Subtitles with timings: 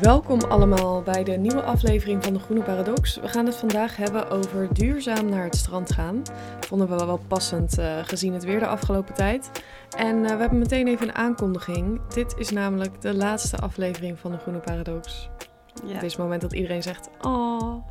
[0.00, 3.16] Welkom allemaal bij de nieuwe aflevering van de Groene Paradox.
[3.16, 6.22] We gaan het vandaag hebben over duurzaam naar het strand gaan.
[6.60, 9.50] Vonden we wel passend uh, gezien het weer de afgelopen tijd.
[9.96, 12.00] En uh, we hebben meteen even een aankondiging.
[12.14, 15.30] Dit is namelijk de laatste aflevering van de Groene Paradox.
[15.84, 15.94] Ja.
[15.94, 17.84] Het is het moment dat iedereen zegt, oh.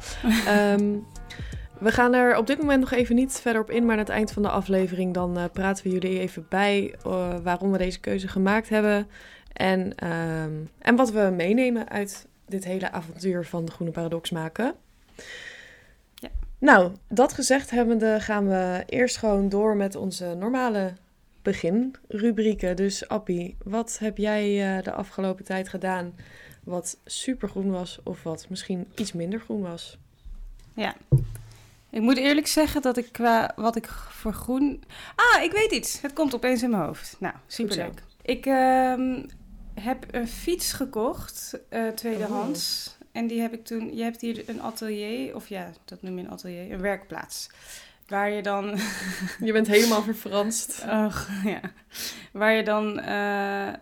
[0.73, 1.05] um,
[1.79, 4.09] we gaan er op dit moment nog even niet verder op in, maar aan het
[4.09, 6.95] eind van de aflevering dan uh, praten we jullie even bij
[7.43, 9.07] waarom we deze keuze gemaakt hebben.
[9.53, 14.73] En, um, en wat we meenemen uit dit hele avontuur van de Groene Paradox maken.
[16.13, 16.29] Ja.
[16.57, 20.93] Nou, dat gezegd hebbende gaan we eerst gewoon door met onze normale
[21.41, 22.75] beginrubrieken.
[22.75, 26.13] Dus Appie, wat heb jij uh, de afgelopen tijd gedaan
[26.63, 29.97] wat super groen was of wat misschien iets minder groen was?
[30.73, 30.95] Ja,
[31.89, 34.83] ik moet eerlijk zeggen dat ik qua wat ik voor groen...
[35.15, 36.01] Ah, ik weet iets.
[36.01, 37.15] Het komt opeens in mijn hoofd.
[37.19, 38.03] Nou, superleuk.
[38.21, 38.93] Ik uh,
[39.79, 42.87] heb een fiets gekocht, uh, tweedehands.
[42.87, 43.07] Oh.
[43.11, 43.95] En die heb ik toen.
[43.95, 47.49] Je hebt hier een atelier, of ja, dat noem je een atelier, een werkplaats.
[48.07, 48.77] Waar je dan.
[49.47, 50.83] je bent helemaal verfranst.
[51.05, 51.61] Och, ja.
[52.31, 53.73] Waar je dan uh,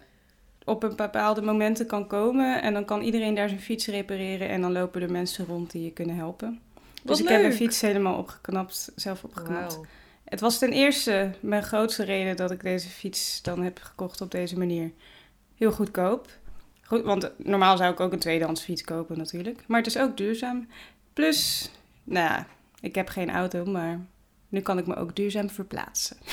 [0.66, 2.62] op een bepaalde momenten kan komen.
[2.62, 4.50] En dan kan iedereen daar zijn fiets repareren.
[4.50, 6.59] En dan lopen er mensen rond die je kunnen helpen.
[7.03, 9.75] dus ik heb een fiets helemaal opgeknapt, zelf opgeknapt.
[9.75, 9.86] Wow.
[10.23, 14.31] Het was ten eerste mijn grootste reden dat ik deze fiets dan heb gekocht op
[14.31, 14.92] deze manier
[15.58, 16.27] heel goedkoop.
[16.81, 19.63] Goed, want normaal zou ik ook een tweedehands fiets kopen natuurlijk.
[19.67, 20.67] Maar het is ook duurzaam.
[21.13, 21.72] Plus,
[22.03, 22.47] nou ja,
[22.81, 24.00] ik heb geen auto, maar
[24.50, 26.17] nu kan ik me ook duurzaam verplaatsen.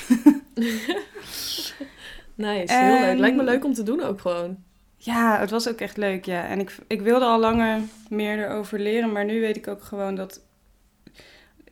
[2.34, 3.18] nice, heel leuk.
[3.18, 4.62] Lijkt me leuk om te doen ook gewoon.
[4.96, 6.46] Ja, het was ook echt leuk, ja.
[6.46, 10.14] En ik, ik wilde al langer meer erover leren, maar nu weet ik ook gewoon
[10.14, 10.40] dat...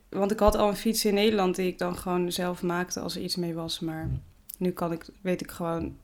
[0.09, 3.17] Want ik had al een fiets in Nederland die ik dan gewoon zelf maakte als
[3.17, 3.81] er iets mee was.
[3.81, 4.11] Maar
[4.59, 5.97] nu kan ik, weet ik gewoon...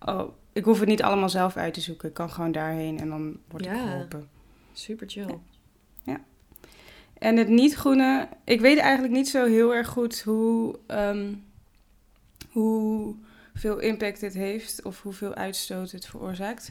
[0.00, 2.08] Oh, ik hoef het niet allemaal zelf uit te zoeken.
[2.08, 4.28] Ik kan gewoon daarheen en dan word ik geholpen.
[4.72, 5.38] Super chill.
[6.02, 6.20] Ja.
[7.18, 11.44] En het niet-groene, ik weet eigenlijk niet zo heel erg goed hoe, um,
[12.50, 16.70] hoeveel impact dit heeft of hoeveel uitstoot het veroorzaakt.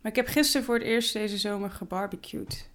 [0.00, 2.68] Maar ik heb gisteren voor het eerst deze zomer gebarbecued.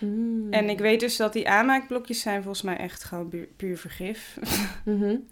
[0.00, 0.52] Mm.
[0.52, 4.38] En ik weet dus dat die aanmaakblokjes zijn volgens mij echt gewoon puur vergif.
[4.84, 5.26] Mm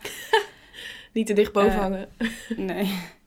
[1.12, 2.08] niet te dicht boven uh, hangen.
[2.56, 2.98] nee.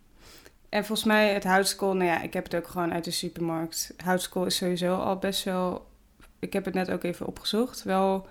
[0.78, 3.94] En volgens mij het houtskool, nou ja, ik heb het ook gewoon uit de supermarkt.
[4.04, 5.88] Houtskool is sowieso al best wel,
[6.40, 8.28] ik heb het net ook even opgezocht, wel,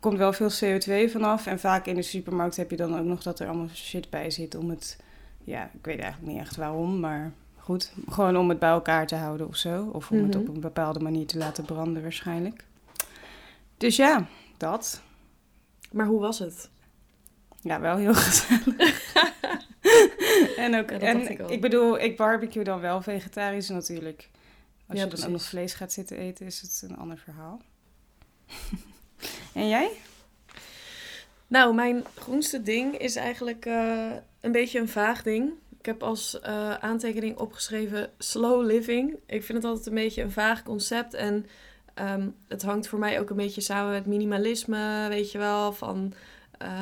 [0.00, 1.46] komt wel veel CO2 vanaf.
[1.46, 4.30] En vaak in de supermarkt heb je dan ook nog dat er allemaal shit bij
[4.30, 4.98] zit om het,
[5.44, 7.92] ja, ik weet eigenlijk niet echt waarom, maar goed.
[8.08, 9.90] Gewoon om het bij elkaar te houden of zo.
[9.92, 10.38] Of om het mhm.
[10.38, 12.64] op een bepaalde manier te laten branden waarschijnlijk.
[13.76, 15.02] Dus ja, dat.
[15.92, 16.70] Maar hoe was het?
[17.60, 19.04] Ja, wel heel gezellig.
[20.56, 24.30] en ook, en ik, ik, bedoel, ik barbecue dan wel vegetarisch natuurlijk.
[24.86, 27.60] Als je dan ook nog vlees gaat zitten eten, is het een ander verhaal.
[29.54, 29.90] en jij?
[31.46, 35.52] Nou, mijn groenste ding is eigenlijk uh, een beetje een vaag ding.
[35.78, 39.16] Ik heb als uh, aantekening opgeschreven slow living.
[39.26, 41.14] Ik vind het altijd een beetje een vaag concept.
[41.14, 41.46] En
[41.94, 45.72] um, het hangt voor mij ook een beetje samen met minimalisme, weet je wel.
[45.72, 46.12] Van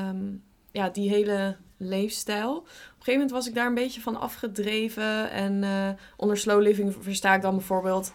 [0.09, 2.67] um, ja, die hele leefstijl.
[3.05, 5.31] Op een gegeven moment was ik daar een beetje van afgedreven.
[5.31, 8.13] En uh, onder slow living versta ik dan bijvoorbeeld...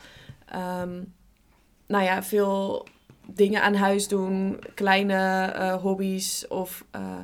[0.81, 1.13] Um,
[1.87, 2.87] nou ja, veel
[3.25, 4.59] dingen aan huis doen.
[4.73, 7.17] Kleine uh, hobby's of uh,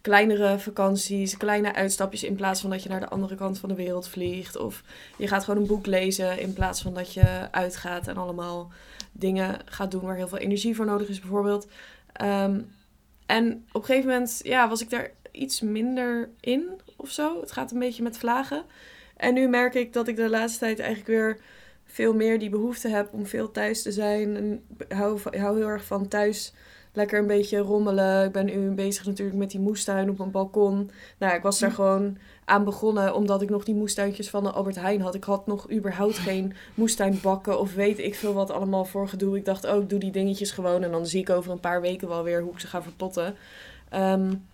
[0.00, 1.36] kleinere vakanties.
[1.36, 4.56] Kleine uitstapjes in plaats van dat je naar de andere kant van de wereld vliegt.
[4.56, 4.82] Of
[5.16, 8.72] je gaat gewoon een boek lezen in plaats van dat je uitgaat en allemaal
[9.12, 11.66] dingen gaat doen waar heel veel energie voor nodig is bijvoorbeeld.
[12.22, 12.74] Um,
[13.26, 17.40] en op een gegeven moment ja, was ik daar iets minder in of zo.
[17.40, 18.64] Het gaat een beetje met vlagen.
[19.16, 21.40] En nu merk ik dat ik de laatste tijd eigenlijk weer
[21.84, 24.36] veel meer die behoefte heb om veel thuis te zijn.
[24.36, 26.52] En hou, hou heel erg van thuis
[26.96, 28.24] lekker een beetje rommelen.
[28.24, 30.90] Ik ben nu bezig natuurlijk met die moestuin op mijn balkon.
[31.18, 34.76] Nou, ik was daar gewoon aan begonnen omdat ik nog die moestuintjes van de Albert
[34.76, 35.14] Heijn had.
[35.14, 39.36] Ik had nog überhaupt geen moestuinbakken of weet ik veel wat allemaal voor gedoe.
[39.36, 41.80] Ik dacht, oh, ik doe die dingetjes gewoon en dan zie ik over een paar
[41.80, 43.34] weken wel weer hoe ik ze ga verpotten.
[43.94, 44.46] Um,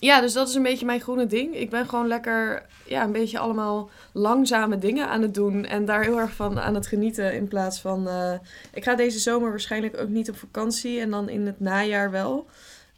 [0.00, 1.54] ja, dus dat is een beetje mijn groene ding.
[1.54, 5.64] Ik ben gewoon lekker, ja, een beetje allemaal langzame dingen aan het doen.
[5.64, 7.34] En daar heel erg van aan het genieten.
[7.34, 8.32] In plaats van, uh,
[8.72, 11.00] ik ga deze zomer waarschijnlijk ook niet op vakantie.
[11.00, 12.46] En dan in het najaar wel.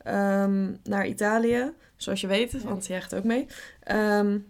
[0.06, 1.72] Um, naar Italië.
[1.96, 3.46] Zoals je weet, want jij gaat ook mee.
[3.92, 4.46] Um,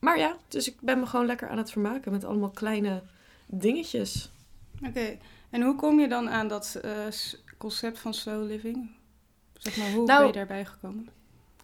[0.00, 3.02] maar ja, dus ik ben me gewoon lekker aan het vermaken met allemaal kleine
[3.46, 4.30] dingetjes.
[4.86, 5.18] Oké,
[5.50, 6.90] en hoe kom je dan aan dat uh,
[7.58, 8.90] concept van slow living?
[9.54, 11.08] Zeg maar, hoe nou, ben je daarbij gekomen?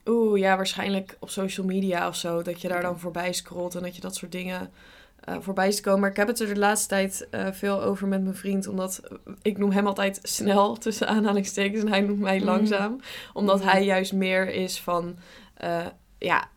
[0.07, 2.43] Oeh, ja, waarschijnlijk op social media of zo.
[2.43, 4.71] Dat je daar dan voorbij scrolt en dat je dat soort dingen
[5.29, 6.01] uh, voorbij te komen.
[6.01, 8.67] Maar ik heb het er de laatste tijd uh, veel over met mijn vriend.
[8.69, 9.01] Omdat
[9.43, 11.83] ik noem hem altijd snel tussen aanhalingstekens.
[11.83, 12.45] En hij noemt mij Mm.
[12.45, 13.01] langzaam.
[13.33, 13.69] Omdat Mm.
[13.69, 15.17] hij juist meer is van...
[15.65, 15.87] uh,
[16.19, 16.49] ja,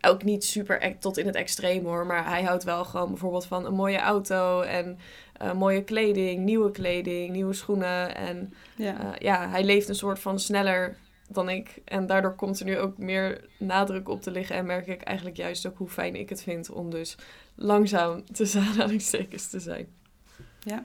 [0.00, 2.06] ook niet super e- tot in het extreem hoor.
[2.06, 4.60] Maar hij houdt wel gewoon bijvoorbeeld van een mooie auto.
[4.60, 4.98] En
[5.42, 8.14] uh, mooie kleding, nieuwe kleding, nieuwe schoenen.
[8.16, 8.92] En Ja.
[9.04, 10.96] uh, ja, hij leeft een soort van sneller
[11.28, 11.80] dan ik.
[11.84, 14.56] En daardoor komt er nu ook meer nadruk op te liggen.
[14.56, 17.16] En merk ik eigenlijk juist ook hoe fijn ik het vind om dus
[17.54, 19.86] langzaam tussen aanhalingstekens te zijn.
[20.60, 20.84] Ja.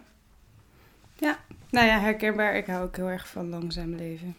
[1.17, 1.39] Ja,
[1.69, 2.55] nou ja, herkenbaar.
[2.55, 4.35] Ik hou ook heel erg van langzaam leven.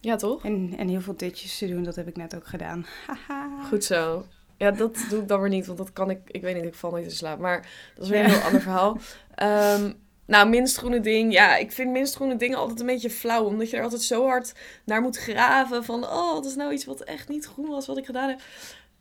[0.00, 0.44] Ja, toch?
[0.44, 2.86] En, en heel veel ditjes te doen, dat heb ik net ook gedaan.
[3.06, 3.64] Haha.
[3.64, 4.26] Goed zo.
[4.56, 6.18] Ja, dat doe ik dan weer niet, want dat kan ik...
[6.26, 7.38] Ik weet niet, ik val nooit in slaap.
[7.38, 8.98] Maar dat is weer een heel ander verhaal.
[9.42, 9.94] Um,
[10.26, 11.32] nou, minst groene ding.
[11.32, 13.44] Ja, ik vind minst groene dingen altijd een beetje flauw.
[13.44, 14.52] Omdat je er altijd zo hard
[14.84, 15.84] naar moet graven.
[15.84, 18.40] Van, oh, wat is nou iets wat echt niet groen was wat ik gedaan heb.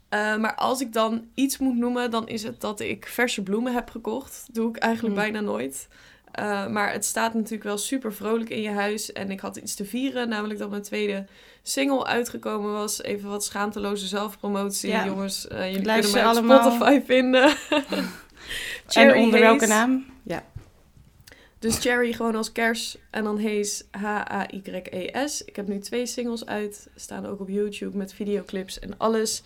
[0.10, 3.74] Uh, maar als ik dan iets moet noemen, dan is het dat ik verse bloemen
[3.74, 4.46] heb gekocht.
[4.52, 5.22] doe ik eigenlijk Mm.
[5.22, 5.88] bijna nooit.
[6.40, 9.14] Uh, maar het staat natuurlijk wel super vrolijk in je huis.
[9.14, 11.26] En ik had iets te vieren, namelijk dat mijn tweede
[11.64, 13.02] single uitgekomen was.
[13.04, 14.90] Even wat schaamteloze zelfpromotie.
[14.90, 15.06] Ja.
[15.06, 16.72] Jongens, uh, jullie Luister kunnen mij op allemaal.
[16.72, 17.54] Spotify vinden.
[18.94, 19.44] En onder Haze.
[19.44, 20.06] welke naam?
[20.24, 20.44] Ja.
[21.60, 25.44] Dus Cherry gewoon als kers en dan Haze H-A-Y-E-S.
[25.44, 29.44] Ik heb nu twee singles uit, staan ook op YouTube met videoclips en alles.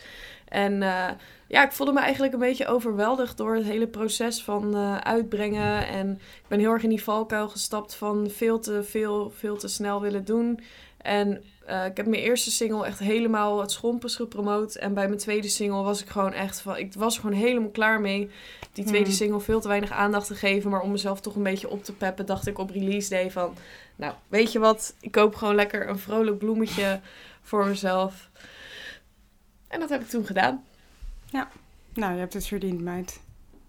[0.47, 1.09] En uh,
[1.47, 5.87] ja, ik voelde me eigenlijk een beetje overweldigd door het hele proces van uh, uitbrengen.
[5.87, 9.67] En ik ben heel erg in die valkuil gestapt van veel te veel, veel te
[9.67, 10.59] snel willen doen.
[10.97, 14.75] En uh, ik heb mijn eerste single echt helemaal het schompers gepromoot.
[14.75, 16.77] En bij mijn tweede single was ik gewoon echt van...
[16.77, 18.29] Ik was gewoon helemaal klaar mee.
[18.73, 19.15] Die tweede Hmm.
[19.15, 20.69] single veel te weinig aandacht te geven.
[20.69, 23.55] Maar om mezelf toch een beetje op te peppen, dacht ik op release day van...
[23.95, 24.95] Nou, weet je wat?
[24.99, 26.99] Ik koop gewoon lekker een vrolijk bloemetje
[27.41, 28.29] voor mezelf.
[29.67, 30.63] En dat heb ik toen gedaan.
[31.93, 33.19] Nou, je hebt het verdiend, meid.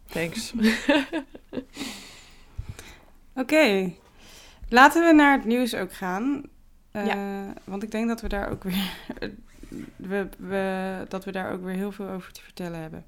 [0.07, 0.53] Thanks.
[3.35, 3.93] Oké,
[4.69, 6.43] laten we naar het nieuws ook gaan.
[6.93, 7.53] Uh, Ja.
[7.65, 8.93] Want ik denk dat we daar ook weer
[9.97, 13.05] we, we, dat we daar ook weer heel veel over te vertellen hebben.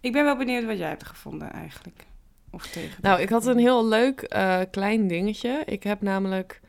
[0.00, 2.06] Ik ben wel benieuwd wat jij hebt gevonden eigenlijk.
[2.50, 2.98] Of tegen.
[3.02, 5.62] Nou, ik had een heel leuk uh, klein dingetje.
[5.66, 6.60] Ik heb namelijk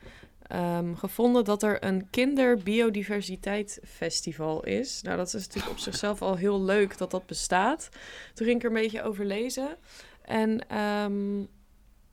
[0.55, 5.01] um, gevonden dat er een kinderbiodiversiteitsfestival is.
[5.01, 7.89] Nou, dat is natuurlijk op zichzelf al heel leuk dat dat bestaat.
[8.33, 9.77] Toen ging ik er een beetje over lezen.
[10.21, 11.47] En um,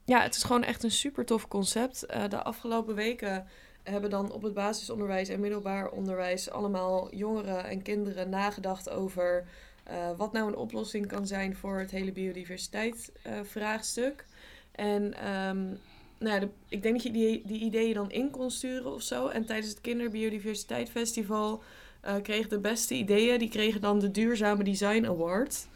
[0.05, 2.07] ja, het is gewoon echt een super tof concept.
[2.15, 3.47] Uh, de afgelopen weken
[3.91, 9.45] hebben dan op het basisonderwijs en middelbaar onderwijs allemaal jongeren en kinderen nagedacht over
[9.91, 14.25] uh, wat nou een oplossing kan zijn voor het hele biodiversiteit uh, vraagstuk.
[14.73, 15.79] En um,
[16.19, 19.29] nou ja, ik denk dat je die, die ideeën dan in kon sturen of zo.
[19.29, 21.63] En tijdens het Kinderbiodiversiteit Festival
[22.07, 25.67] uh, kregen de beste ideeën, die kregen dan de Duurzame Design Award.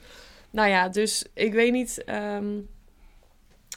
[0.51, 2.69] Nou ja, dus ik weet niet um,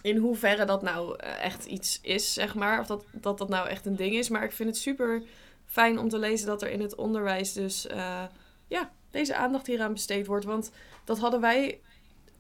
[0.06, 2.80] in hoeverre dat nou uh, echt iets is, zeg maar.
[2.80, 4.30] Of dat, dat dat nou echt een ding is.
[4.30, 5.24] Maar ik vind het super
[5.66, 7.86] fijn om te lezen dat er in het onderwijs dus...
[7.86, 8.24] Uh,
[8.68, 10.46] ja, deze aandacht hieraan besteed wordt.
[10.46, 10.72] Want
[11.04, 11.80] dat hadden wij,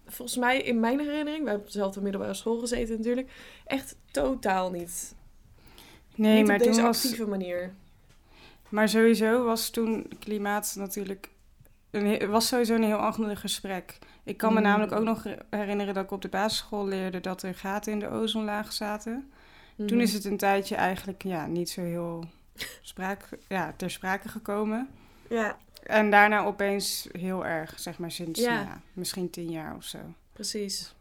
[0.05, 3.31] volgens mij in mijn herinnering, wij hebben op dezelfde middelbare school gezeten natuurlijk,
[3.65, 5.15] echt totaal niet.
[6.15, 7.73] Nee, niet maar op deze toen was, actieve manier.
[8.69, 11.29] Maar sowieso was toen klimaat natuurlijk.
[11.91, 13.97] Een, was sowieso een heel ander gesprek.
[14.25, 14.65] Ik kan me Mm.
[14.65, 18.07] namelijk ook nog herinneren dat ik op de basisschool leerde dat er gaten in de
[18.09, 19.31] ozonlaag zaten.
[19.75, 19.87] Mhm.
[19.87, 22.23] Toen is het een tijdje eigenlijk ja, niet zo heel
[22.81, 24.89] spraak, ja, ter sprake gekomen.
[25.29, 28.53] Ja, En daarna opeens heel erg, zeg maar sinds Ja.
[28.53, 29.99] nou ja, misschien tien jaar of zo.
[30.33, 30.95] precies.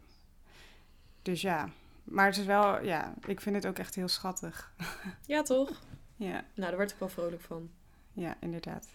[1.21, 1.69] Dus ja,
[2.03, 4.71] maar het is wel, ja, ik vind het ook echt heel schattig.
[5.25, 5.69] Ja, toch?
[6.15, 7.69] Ja, Nou, daar werd ik wel vrolijk van.
[8.13, 8.87] ja, inderdaad.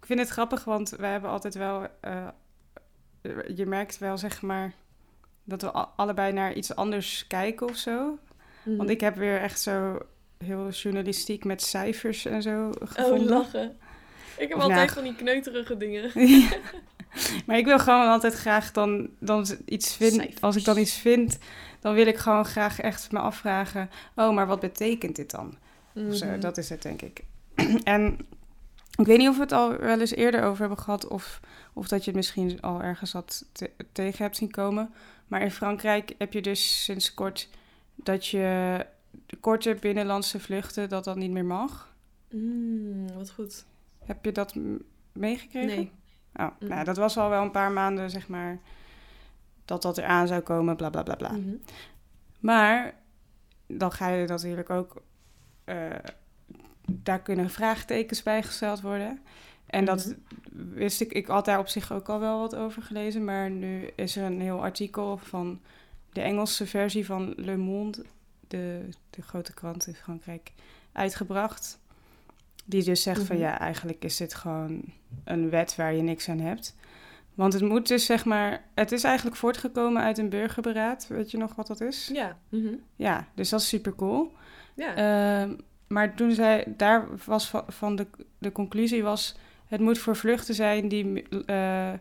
[0.00, 2.28] Ik vind het grappig, want wij hebben altijd wel, eh,
[3.54, 4.72] je merkt wel zeg maar
[5.44, 8.18] dat we allebei naar iets anders kijken of zo.
[8.62, 8.76] Mhm.
[8.76, 9.98] Want ik heb weer echt zo
[10.38, 13.28] heel journalistiek met cijfers en zo Oh, gevonden.
[13.28, 13.78] lachen.
[14.38, 16.10] Ik heb Of altijd na- van die kneuterige dingen.
[16.30, 16.48] Ja.
[17.46, 20.26] Maar ik wil gewoon altijd graag dan, dan iets vinden.
[20.40, 21.38] Als ik dan iets vind,
[21.80, 23.90] dan wil ik gewoon graag echt me afvragen.
[24.14, 25.56] Oh, maar wat betekent dit dan?
[26.12, 26.40] Zo, Mhm.
[26.40, 27.22] dat is het, denk ik.
[27.84, 28.18] en
[29.00, 31.08] ik weet niet of we het al wel eens eerder over hebben gehad.
[31.08, 31.40] Of,
[31.72, 34.92] of dat je het misschien al ergens had te- tegen hebt zien komen.
[35.28, 37.48] Maar in Frankrijk heb je dus sinds kort
[37.94, 38.86] dat je
[39.26, 41.94] de korte binnenlandse vluchten, dat dat niet meer mag.
[42.30, 43.64] Mm, wat goed.
[44.04, 44.54] Heb je dat
[45.12, 45.68] meegekregen?
[45.76, 45.92] Nee.
[46.34, 46.68] Oh, Mm.
[46.68, 48.58] nou, dat was al wel een paar maanden, zeg maar,
[49.64, 51.32] dat dat eraan zou komen, bla bla bla bla.
[51.32, 51.54] Mhm.
[52.40, 52.94] Maar
[53.66, 55.02] dan ga je natuurlijk ook,
[55.64, 55.90] eh,
[57.02, 59.20] daar kunnen vraagtekens bij gesteld worden.
[59.66, 60.14] En dat
[60.52, 60.74] mhm.
[60.74, 63.90] wist ik, ik had daar op zich ook al wel wat over gelezen, maar nu
[63.94, 65.60] is er een heel artikel van
[66.12, 68.04] de Engelse versie van Le Monde,
[68.48, 70.52] de, de grote krant in Frankrijk,
[70.92, 71.78] uitgebracht.
[72.64, 73.44] Die dus zegt van mhm.
[73.44, 74.82] ja, eigenlijk is dit gewoon
[75.24, 76.76] een wet waar je niks aan hebt.
[77.34, 81.06] Want het moet dus zeg maar, het is eigenlijk voortgekomen uit een burgerberaad.
[81.06, 82.10] Weet je nog wat dat is?
[82.12, 82.38] Ja.
[82.48, 82.74] Mhm.
[82.96, 84.32] Ja, dus dat is super cool.
[84.74, 84.94] Ja.
[84.94, 85.54] Ehm,
[85.92, 88.06] maar toen zij, daar was van, de,
[88.38, 91.92] de conclusie was, het moet voor vluchten zijn die uh,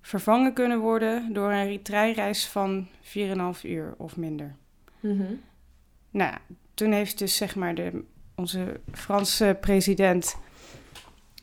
[0.00, 3.10] vervangen kunnen worden door een treinreis van 4,5
[3.62, 4.54] uur of minder.
[5.00, 5.40] Mm
[6.10, 6.34] Nou,
[6.74, 8.04] toen heeft dus zeg maar de,
[8.34, 10.36] onze Franse president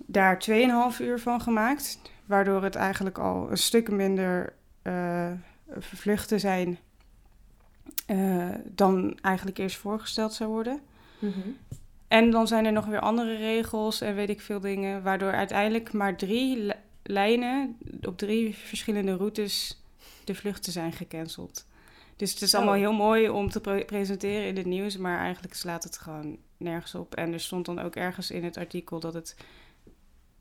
[0.06, 0.44] daar
[0.94, 2.00] 2,5 uur van gemaakt.
[2.26, 5.32] Waardoor het eigenlijk al een stuk minder uh,
[5.80, 6.80] vluchten zijn
[8.08, 10.82] uh, dan eigenlijk eerst voorgesteld zou worden.
[11.20, 11.50] Mhm.
[12.08, 15.94] En dan zijn er nog weer andere regels en weet ik veel dingen, waardoor uiteindelijk
[15.94, 16.72] maar drie
[17.04, 19.84] lijnen op drie verschillende routes
[20.24, 21.68] de vluchten zijn gecanceld.
[22.16, 22.80] Dus het is allemaal oh.
[22.80, 27.16] heel mooi om te presenteren in het nieuws, maar eigenlijk slaat het gewoon nergens op.
[27.16, 29.36] En er stond dan ook ergens in het artikel dat het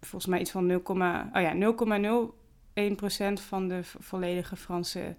[0.01, 5.17] volgens mij iets van 0, oh ja, 0,01% van de volledige Franse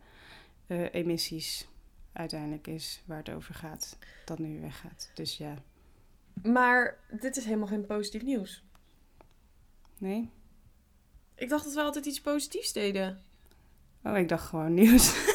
[0.67, 1.67] uh, emissies
[2.13, 5.11] uiteindelijk is waar het over gaat, dat nu weggaat.
[5.13, 5.53] Dus ja.
[6.43, 8.63] Maar dit is helemaal geen positief nieuws.
[9.97, 10.29] Nee?
[11.35, 13.21] Ik dacht dat we altijd iets positiefs deden.
[14.03, 15.13] Oh, ik dacht gewoon nieuws.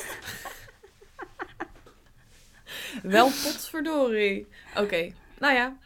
[3.03, 4.47] Wel potverdorie.
[4.77, 5.79] Oké, nou ja.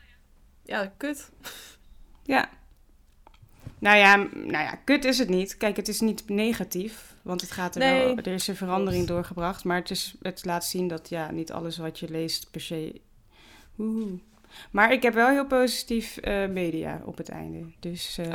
[0.62, 1.30] Ja, kut.
[2.22, 2.50] Ja.
[3.78, 5.56] Nou ja, nou ja, kut is het niet.
[5.56, 9.64] Kijk, het is niet negatief, want het gaat er wel, er is een verandering doorgebracht,
[9.64, 13.00] maar het, is, het laat zien dat ja, niet alles wat je leest per se.
[13.78, 14.12] Oeh.
[14.70, 18.34] Maar ik heb wel heel positief uh, media op het einde, dus uh,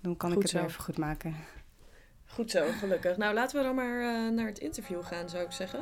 [0.00, 1.36] dan kan ik het wel even goed maken.
[2.26, 3.16] Goed zo, gelukkig.
[3.16, 5.80] Nou, laten we dan maar uh, naar het interview gaan, zou ik zeggen.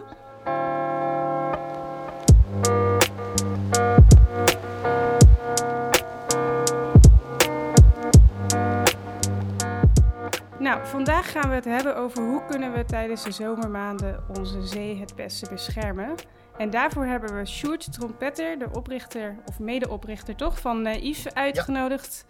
[10.68, 14.96] Nou, vandaag gaan we het hebben over hoe kunnen we tijdens de zomermaanden onze zee
[14.96, 16.14] het beste beschermen.
[16.58, 22.26] En daarvoor hebben we Sjoerd Trompetter, de oprichter of medeoprichter toch van uh, uitgenodigd.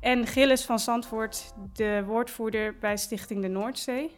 [0.00, 4.16] En Gilles van Zandvoort, de woordvoerder bij Stichting de Noordzee.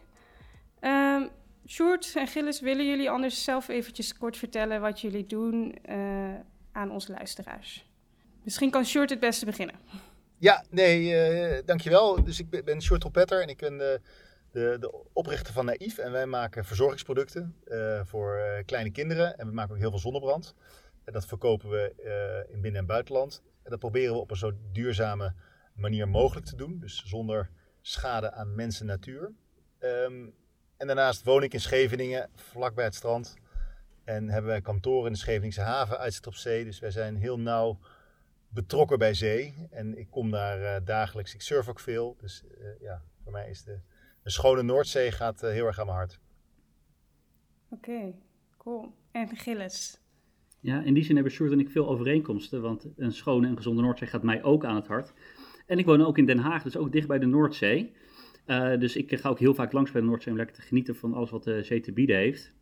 [0.81, 1.29] Um,
[1.67, 5.95] Sjoerd en Gilles, willen jullie anders zelf eventjes kort vertellen wat jullie doen uh,
[6.71, 7.85] aan onze luisteraars?
[8.43, 9.75] Misschien kan Sjoerd het beste beginnen.
[10.39, 11.01] Ja, nee,
[11.57, 12.23] uh, dankjewel.
[12.23, 14.01] Dus ik ben Short Trompetter en ik ben de,
[14.51, 15.97] de, de, oprichter van Naïef.
[15.97, 19.37] En wij maken verzorgingsproducten uh, voor uh, kleine kinderen.
[19.37, 20.55] En we maken ook heel veel zonnebrand.
[21.03, 21.93] En dat verkopen we
[22.49, 23.41] in binnen- en buitenland.
[23.63, 25.33] En dat proberen we op een zo duurzame
[25.73, 26.79] manier mogelijk te doen.
[26.79, 27.49] Dus zonder
[27.81, 29.31] schade aan mens en natuur.
[29.79, 30.33] Um,
[30.77, 33.35] en daarnaast woon ik in Scheveningen, vlakbij het strand.
[34.03, 36.63] En hebben wij kantoren in de Scheveningse haven, uitzicht op zee.
[36.63, 37.79] Dus wij zijn heel nauw
[38.49, 39.67] betrokken bij zee.
[39.69, 41.33] En ik kom daar uh, dagelijks.
[41.33, 42.15] Ik surf ook veel.
[42.21, 43.79] Dus uh, ja, voor mij is de,
[44.23, 46.19] de schone Noordzee gaat uh, heel erg aan mijn hart.
[47.69, 48.15] Oké, okay,
[48.57, 48.93] cool.
[49.11, 50.01] En Gilles?
[50.59, 52.61] Ja, in die zin hebben Sjoerd en ik veel overeenkomsten.
[52.61, 55.13] Want een schone en gezonde Noordzee gaat mij ook aan het hart.
[55.65, 57.93] En ik woon ook in Den Haag, dus ook dicht bij de Noordzee.
[58.79, 61.13] dus ik ga ook heel vaak langs bij de Noordzee om lekker te genieten van
[61.13, 62.53] alles wat de zee te bieden heeft.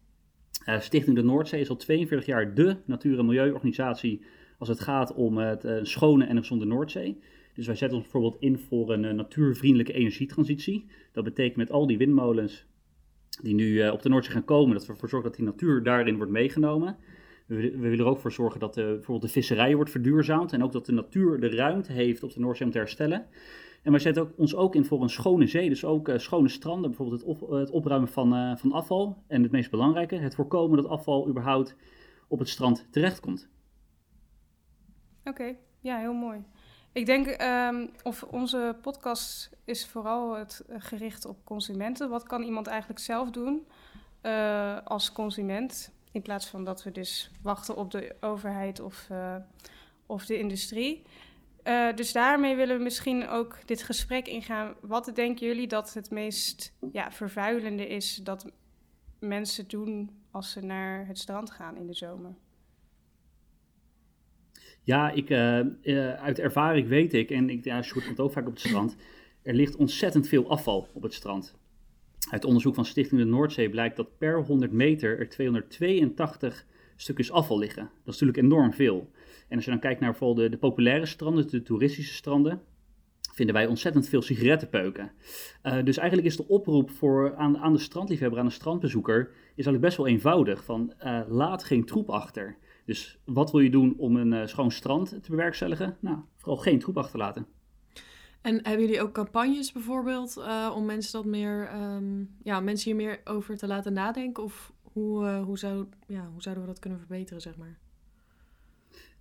[0.79, 4.25] Stichting de Noordzee is al 42 jaar de natuur- en milieuorganisatie
[4.57, 7.19] als het gaat om het uh, schone en gezonde Noordzee.
[7.53, 10.85] Dus wij zetten ons bijvoorbeeld in voor een uh, natuurvriendelijke energietransitie.
[11.11, 12.65] Dat betekent met al die windmolens
[13.41, 15.83] die nu uh, op de Noordzee gaan komen, dat we ervoor zorgen dat die natuur
[15.83, 16.95] daarin wordt meegenomen.
[17.45, 20.71] We, we willen er ook voor zorgen dat bijvoorbeeld de visserij wordt verduurzaamd en ook
[20.71, 23.25] dat de natuur de ruimte heeft op de Noordzee om te herstellen.
[23.83, 27.25] En wij zetten ons ook in voor een schone zee, dus ook schone stranden, bijvoorbeeld
[27.25, 29.23] het, het opruimen van, van afval.
[29.27, 31.75] En het meest belangrijke, het voorkomen dat afval überhaupt
[32.27, 33.49] op het strand terechtkomt.
[35.27, 36.43] Oké, ja, heel mooi.
[36.91, 40.45] Ik denk, um, of onze podcast is vooral eh,
[40.77, 42.09] gericht op consumenten.
[42.09, 43.67] Wat kan iemand eigenlijk zelf doen
[44.23, 45.91] uh, als consument?
[46.11, 49.35] In plaats van dat we dus wachten op de overheid of, uh,
[50.05, 51.03] of de industrie.
[51.95, 54.73] Dus daarmee willen we misschien ook dit gesprek ingaan.
[54.81, 58.51] Wat denken jullie dat het meest ja, vervuilende is dat
[59.19, 62.35] mensen doen als ze naar het strand gaan in de zomer?
[64.87, 68.47] Ja, ik, uh, uh, uit ervaring weet ik, en ik, ja, Sjoerd komt ook vaak
[68.47, 68.95] op het strand,
[69.41, 71.55] er ligt ontzettend veel afval op het strand.
[72.29, 76.65] Uit onderzoek van Stichting de Noordzee blijkt dat per 100 meter er 282
[76.95, 77.81] stukjes afval liggen.
[77.81, 79.09] Dat is natuurlijk enorm veel.
[79.47, 82.61] En als je dan kijkt naar bijvoorbeeld de, de populaire stranden, de toeristische stranden,
[83.33, 85.11] vinden wij ontzettend veel sigarettenpeuken.
[85.63, 89.65] Uh, dus eigenlijk is de oproep voor, aan, aan de strandliefhebber, aan de strandbezoeker, is
[89.65, 90.63] eigenlijk best wel eenvoudig.
[90.63, 90.93] Van
[91.27, 92.57] laat geen troep achter.
[92.87, 95.97] Dus wat wil je doen om een uh, schoon strand te bewerkstelligen?
[95.99, 97.45] Nou, vooral geen troep achterlaten.
[98.41, 100.43] En hebben jullie ook campagnes bijvoorbeeld
[100.75, 104.43] om mensen dat meer, um, ja, mensen hier meer over te laten nadenken?
[104.43, 107.77] Of hoe, hoe, zou, ja, hoe zouden we dat kunnen verbeteren, zeg maar?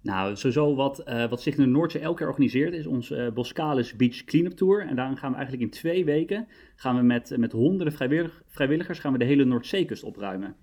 [0.01, 3.33] Nou, sowieso wat, uh, wat zich in de Noordzee elke keer organiseert is onze uh,
[3.33, 4.87] Boskalis Beach Cleanup Tour.
[4.87, 8.99] En daarin gaan we eigenlijk in twee weken gaan we met, met honderden vrijwillig, vrijwilligers
[8.99, 10.57] gaan we de hele Noordzeekust opruimen.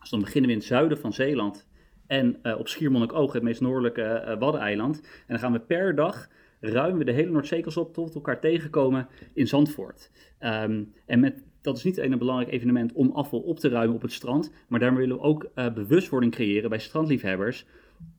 [0.00, 1.68] Dus dan beginnen we in het zuiden van Zeeland
[2.08, 5.00] en uh, op Schiermonnikoog, het meest noordelijke Waddeneiland.
[5.00, 6.28] En dan gaan we per dag
[6.60, 10.10] ruimen we de hele Noordzeekust op tot we elkaar tegenkomen in Zandvoort.
[10.40, 13.94] Um, en met, dat is niet alleen een belangrijk evenement om afval op te ruimen
[13.94, 17.66] op het strand, maar daarmee willen we ook bewustwording creëren bij strandliefhebbers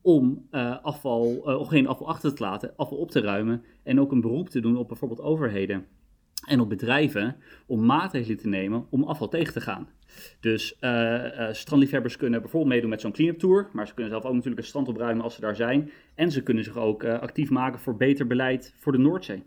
[0.02, 0.46] om
[0.82, 4.48] afval, uh, geen afval achter te laten, afval op te ruimen en ook een beroep
[4.48, 5.86] te doen op bijvoorbeeld overheden
[6.46, 9.88] en op bedrijven om maatregelen te nemen om afval tegen te gaan.
[10.40, 14.32] Dus uh, strandliefhebbers kunnen bijvoorbeeld meedoen met zo'n clean-up tour, maar ze kunnen zelf ook
[14.32, 15.90] natuurlijk een strand opruimen als ze daar zijn.
[16.14, 19.42] En ze kunnen zich ook actief maken voor beter beleid voor de Noordzee.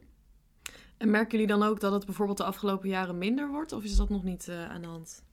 [0.97, 3.95] En merken jullie dan ook dat het bijvoorbeeld de afgelopen jaren minder wordt, of is
[3.95, 5.23] dat nog niet aan de hand?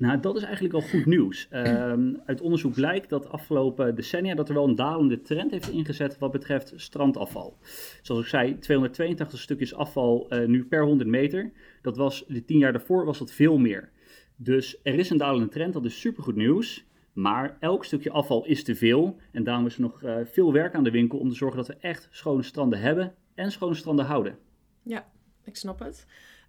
[0.00, 1.48] Nou, dat is eigenlijk al goed nieuws.
[1.52, 6.18] Um, uit onderzoek blijkt dat afgelopen decennia dat er wel een dalende trend heeft ingezet
[6.18, 7.58] wat betreft strandafval.
[8.02, 11.52] Zoals ik zei, 282 stukjes afval uh, nu per 100 meter.
[11.82, 13.90] Dat was de tien jaar daarvoor was dat veel meer.
[14.36, 16.86] Dus er is een dalende trend, dat is supergoed nieuws.
[17.12, 19.16] Maar elk stukje afval is te veel.
[19.32, 21.66] En daarom is er nog uh, veel werk aan de winkel om te zorgen dat
[21.66, 24.38] we echt schone stranden hebben en schone stranden houden.
[24.82, 25.10] Ja,
[25.44, 26.06] ik snap het.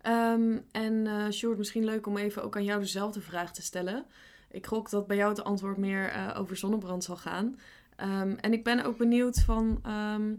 [0.08, 4.06] Um, en uh, Sjoerd, misschien leuk om even ook aan jou dezelfde vraag te stellen.
[4.52, 7.60] Ik gok dat bij jou het antwoord meer uh, over zonnebrand zal gaan.
[7.98, 9.84] Um, en ik ben ook benieuwd van...
[9.88, 10.38] Um,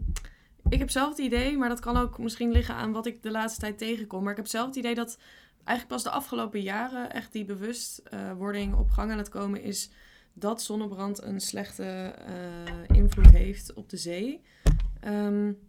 [0.69, 3.31] ik heb zelf het idee, maar dat kan ook misschien liggen aan wat ik de
[3.31, 4.21] laatste tijd tegenkom.
[4.23, 5.17] Maar ik heb zelf het idee dat
[5.63, 9.89] eigenlijk pas de afgelopen jaren echt die bewustwording op gang aan het komen is
[10.33, 14.41] dat zonnebrand een slechte uh, invloed heeft op de zee.
[15.07, 15.59] Um,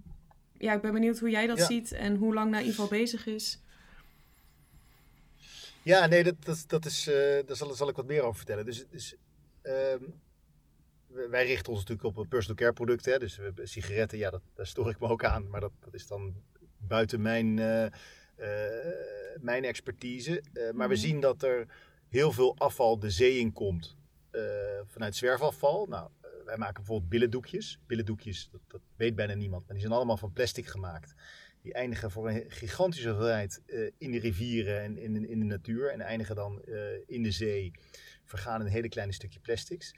[0.59, 1.64] ja, ik ben benieuwd hoe jij dat ja.
[1.64, 3.62] ziet en hoe lang Naïval bezig is.
[5.85, 7.14] Ja, nee, dat, dat, dat is, uh,
[7.47, 8.64] daar zal, zal ik wat meer over vertellen.
[8.64, 9.14] Dus, dus
[9.62, 9.94] uh,
[11.07, 13.12] wij richten ons natuurlijk op personal care producten.
[13.12, 13.18] Hè?
[13.18, 15.49] Dus sigaretten, ja, dat, daar stoor ik me ook aan.
[15.49, 16.35] Maar dat, dat is dan
[16.79, 17.87] buiten mijn, uh,
[19.40, 20.42] mijn expertise.
[20.75, 21.66] maar we zien dat er
[22.09, 23.97] heel veel afval de zee in komt
[24.87, 25.87] vanuit zwerfafval.
[25.87, 26.11] Nou,
[26.44, 27.79] wij maken bijvoorbeeld billendoekjes.
[27.87, 31.14] Billendoekjes, dat, dat weet bijna niemand, maar die zijn allemaal van plastic gemaakt
[31.64, 35.92] die eindigen voor een gigantische hoeveelheid uh, in de rivieren en in, in de natuur.
[35.92, 37.72] En eindigen dan uh, in de zee,
[38.24, 39.94] vergaan in een hele kleine stukje plastics.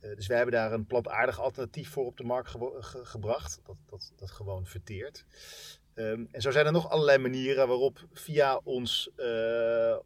[0.00, 3.60] Uh, dus wij hebben daar een plantaardig alternatief voor op de markt ge ge gebracht,
[3.64, 5.24] dat, dat, dat gewoon verteert.
[5.94, 9.10] Um, en zo zijn er nog allerlei manieren waarop via ons,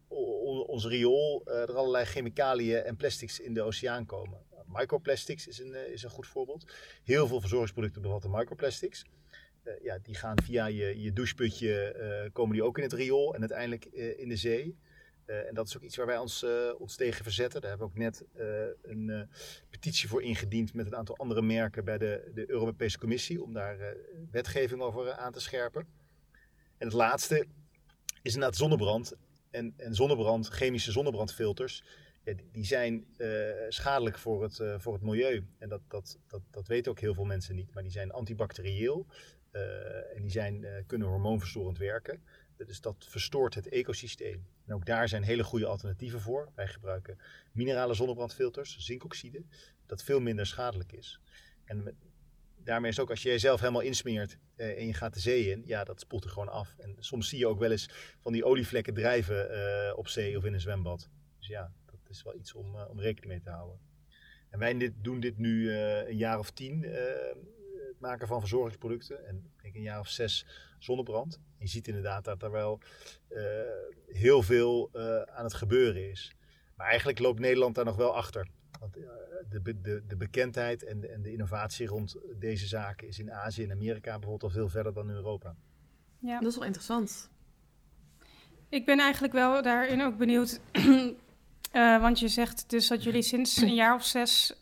[0.08, 4.38] on, ons riool er allerlei chemicaliën en plastics in de oceaan komen.
[4.66, 6.72] Microplastics is een, is een goed voorbeeld.
[7.04, 9.04] Heel veel verzorgingsproducten bevatten microplastics.
[9.64, 13.34] Uh, ja, die gaan via je, je doucheputje, uh, komen die ook in het riool
[13.34, 14.78] en uiteindelijk uh, in de zee.
[15.26, 16.46] en dat is ook iets waar wij ons,
[16.78, 17.60] ons tegen verzetten.
[17.60, 18.24] Daar hebben we ook net
[18.82, 19.28] een
[19.70, 23.96] petitie voor ingediend met een aantal andere merken bij de, de Europese Commissie om daar
[24.30, 25.86] wetgeving over aan te scherpen.
[26.78, 27.46] En het laatste
[28.22, 29.14] is inderdaad zonnebrand.
[29.50, 31.84] En, en zonnebrand, chemische zonnebrandfilters,
[32.52, 33.06] die, zijn
[33.68, 35.46] schadelijk voor het, voor het milieu.
[35.58, 37.74] En dat, dat, dat, dat weten ook heel veel mensen niet.
[37.74, 39.06] Maar die zijn antibacterieel.
[39.52, 42.22] Uh, en die zijn, uh, kunnen hormoonverstorend werken.
[42.56, 44.46] Dus dat verstoort het ecosysteem.
[44.66, 46.52] En ook daar zijn hele goede alternatieven voor.
[46.54, 47.18] Wij gebruiken
[47.52, 49.42] minerale zonnebrandfilters, zinkoxide,
[49.86, 51.20] dat veel minder schadelijk is.
[51.64, 51.96] En
[52.56, 55.62] daarmee is ook als je jezelf helemaal insmeert uh, en je gaat de zee in,
[55.66, 56.74] ja, dat spoelt er gewoon af.
[56.78, 60.52] En soms zie je ook wel eens van die olievlekken drijven op zee of in
[60.52, 61.08] een zwembad.
[61.38, 63.78] Dus ja, dat is wel iets om, om rekening mee te houden.
[64.50, 66.84] En wij doen dit nu een jaar of tien
[68.00, 69.26] maken van verzorgingsproducten.
[69.26, 70.46] En ik denk een jaar of zes
[70.78, 71.40] zonnebrand.
[71.58, 72.80] Je ziet inderdaad dat er wel
[73.30, 73.40] uh,
[74.06, 76.34] heel veel uh, aan het gebeuren is.
[76.76, 78.48] Maar eigenlijk loopt Nederland daar nog wel achter.
[78.80, 79.04] Want uh,
[79.48, 83.64] de, de, de bekendheid en de, en de innovatie rond deze zaken is in Azië
[83.64, 85.54] en Amerika bijvoorbeeld al veel verder dan in Europa.
[86.18, 87.30] Ja, dat is wel interessant.
[88.68, 90.60] Ik ben eigenlijk wel daarin ook benieuwd.
[92.00, 94.56] want je zegt dus dat jullie sinds een jaar of zes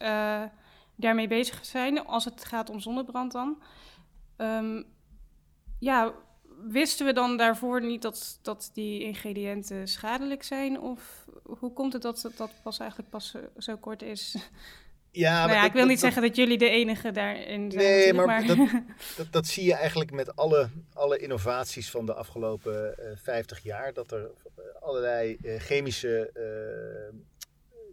[0.98, 3.62] daarmee bezig zijn, als het gaat om zonnebrand dan.
[4.37, 4.84] Um,
[5.78, 6.14] ja,
[6.68, 10.80] wisten we dan daarvoor niet dat, dat die ingrediënten schadelijk zijn?
[10.80, 14.37] Of hoe komt het dat dat pas eigenlijk pas zo, zo kort is?
[15.11, 17.84] Ja, nou ja, ik wil niet zeggen dat jullie de enige daarin zijn.
[17.84, 18.56] Nee, maar, Dat,
[19.16, 23.92] dat, dat, zie je eigenlijk met alle, alle innovaties van de afgelopen uh, 50 jaar.
[23.92, 24.30] Dat er
[24.80, 26.30] allerlei chemische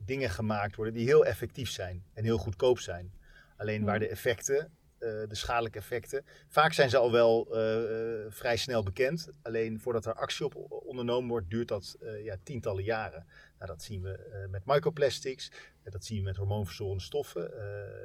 [0.06, 3.14] dingen gemaakt worden die heel effectief zijn en heel goedkoop zijn.
[3.58, 4.72] Alleen waar de effecten,
[5.06, 9.30] eh, de schadelijke effecten, vaak zijn ze al wel eh, eh, vrij snel bekend.
[9.42, 13.26] Alleen voordat er actie op ondernomen wordt, duurt dat ja, tientallen jaren.
[13.58, 15.52] Nou, dat zien we met microplastics,
[15.84, 17.52] dat zien we met hormoonverzorgende stoffen,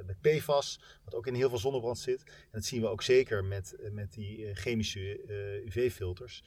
[0.05, 2.23] met PFAS, wat ook in heel veel zonnebrand zit.
[2.23, 5.21] En dat zien we ook zeker met, met die chemische
[5.65, 6.43] UV-filters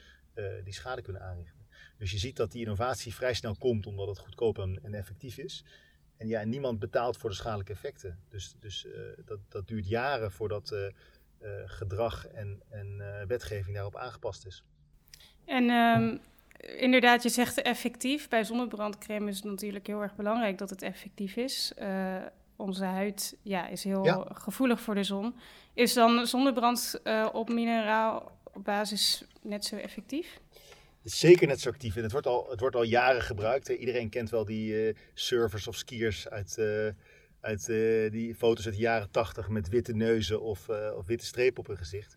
[0.65, 1.54] die schade kunnen aanrichten.
[1.99, 5.65] Dus je ziet dat die innovatie vrij snel komt omdat het goedkoop en, effectief is.
[6.17, 8.19] En ja, niemand betaalt voor de schadelijke effecten.
[8.29, 8.93] Dus, dus uh,
[9.25, 14.65] dat, dat duurt jaren voordat uh, uh, gedrag en, en wetgeving daarop aangepast is.
[15.45, 16.21] En um,
[16.59, 18.29] inderdaad, je zegt effectief.
[18.29, 21.73] Bij zonnebrandcreme is het natuurlijk heel erg belangrijk dat het effectief is.
[22.57, 24.27] onze huid ja, is heel ja.
[24.33, 25.35] gevoelig voor de zon.
[25.75, 27.01] Is dan zonnebrand
[27.33, 30.41] op mineraal basis net zo effectief?
[31.05, 33.69] Is zeker net zo actief en het wordt al, het wordt al jaren gebruikt.
[33.69, 36.89] Iedereen kent wel die uh, surfers of skiers uit, uh,
[37.41, 41.59] uit uh, die foto's uit de jaren 80 met witte neuzen of, of witte strepen
[41.59, 42.17] op hun gezicht.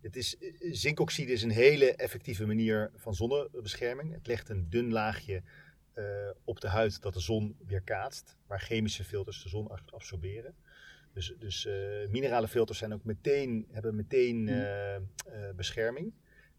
[0.00, 4.12] Het is, zinkoxide is een hele effectieve manier van zonnebescherming.
[4.12, 5.42] Het legt een dun laagje
[6.44, 10.54] op de huid dat de zon weerkaatst, waar chemische filters de zon absorberen.
[11.12, 11.68] Dus, dus
[12.08, 15.56] minerale filters zijn ook meteen, hebben meteen hmm.
[15.56, 16.12] bescherming.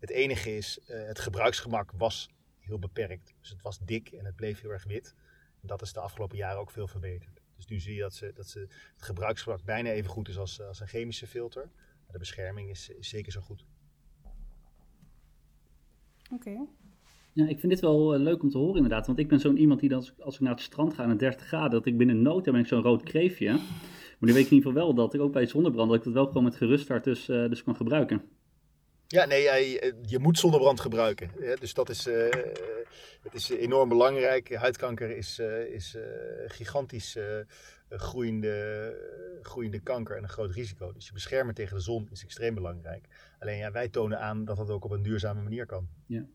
[0.04, 3.34] Het enige is, uh, het gebruiksgemak was heel beperkt.
[3.40, 5.16] Dus het was dik en het bleef heel erg wit.
[5.62, 7.42] En dat is de afgelopen jaren ook veel verbeterd.
[7.56, 8.60] Dus nu zie je dat, ze, dat ze,
[8.94, 11.70] het gebruiksgemak bijna even goed is als, als een chemische filter.
[11.74, 13.66] Maar de bescherming is, is zeker zo goed.
[16.32, 16.66] Oké.
[17.34, 19.06] Ja, ik vind dit wel uh, leuk om te horen inderdaad.
[19.06, 21.48] Want ik ben zo'n iemand die dan, als ik naar het strand ga aan 30
[21.48, 23.52] graden, dat ik binnen nood ben ik zo'n rood kreefje.
[23.52, 26.04] Maar nu weet ik in ieder geval wel dat ik ook bij zonnebrand, dat ik
[26.04, 28.22] dat wel gewoon met gerust hart dus, uh, dus kan gebruiken.
[29.14, 31.32] Ja, nee, je, je moet zonnebrand gebruiken.
[31.60, 32.30] dus dat is, uh,
[33.22, 34.56] het is enorm belangrijk.
[34.56, 35.98] Huidkanker is, uh, is
[36.48, 37.18] gigantisch
[37.90, 38.96] groeiende,
[39.42, 40.92] groeiende kanker en een groot risico.
[40.92, 43.06] Dus je beschermen tegen de zon is extreem belangrijk.
[43.40, 45.88] Alleen ja, wij tonen aan dat dat ook op een duurzame manier kan.
[46.08, 46.26] Ja.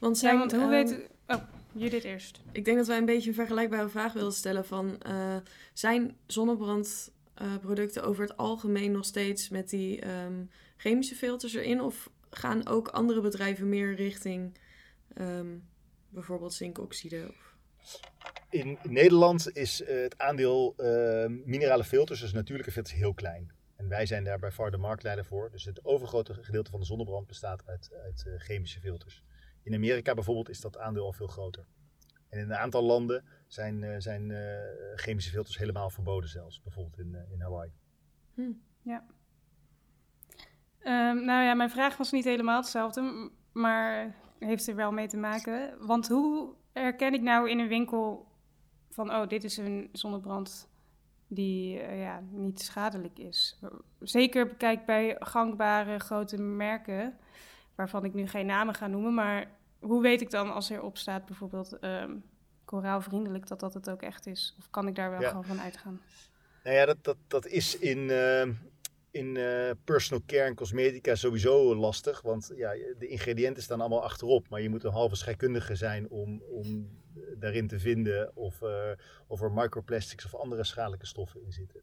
[0.00, 1.08] Want, zijn, ja, want hoe weet...
[1.26, 1.42] Oh,
[1.72, 2.40] dit eerst.
[2.52, 4.98] Ik denk dat wij een beetje een vergelijkbare vraag willen stellen van...
[5.72, 10.06] zijn zonnebrandproducten over het algemeen nog steeds met die...
[10.06, 10.50] Um,
[10.84, 11.80] chemische filters erin?
[11.80, 14.58] Of gaan ook andere bedrijven meer richting
[15.16, 15.68] um,
[16.08, 17.34] bijvoorbeeld zinkoxide?
[18.50, 23.52] In Nederland is uh, het aandeel uh, minerale filters, dus natuurlijke filters, heel klein.
[23.76, 25.50] En wij zijn daar bij far de marktleider voor.
[25.50, 29.24] Dus het overgrote gedeelte van de zonnebrand bestaat uit, uit uh, chemische filters.
[29.62, 31.66] In Amerika bijvoorbeeld is dat aandeel al veel groter.
[32.28, 34.32] En in een aantal landen zijn, uh, zijn
[34.94, 36.62] chemische filters helemaal verboden zelfs.
[36.62, 37.72] Bijvoorbeeld in, in Hawaii.
[38.34, 39.04] Hm, ja.
[40.86, 45.16] Um, nou ja, mijn vraag was niet helemaal hetzelfde, maar heeft er wel mee te
[45.16, 45.74] maken.
[45.86, 48.26] Want hoe herken ik nou in een winkel
[48.90, 50.68] van, oh, dit is een zonnebrand
[51.28, 53.60] die uh, ja, niet schadelijk is?
[54.00, 57.18] Zeker kijk bij gangbare grote merken,
[57.74, 61.26] waarvan ik nu geen namen ga noemen, maar hoe weet ik dan als erop staat
[61.26, 62.24] bijvoorbeeld um,
[62.64, 64.54] koraalvriendelijk dat dat het ook echt is?
[64.58, 66.00] Of kan ik daar wel gewoon van uitgaan?
[66.64, 68.48] Nou ja, dat, dat, dat is in, uh,
[69.14, 72.20] in uh, personal care en cosmetica sowieso lastig.
[72.20, 74.48] Want ja, de ingrediënten staan allemaal achterop.
[74.48, 76.88] Maar je moet een halve scheikundige zijn om, om
[77.38, 78.90] daarin te vinden of, uh,
[79.26, 81.80] of er microplastics of andere schadelijke stoffen in zitten.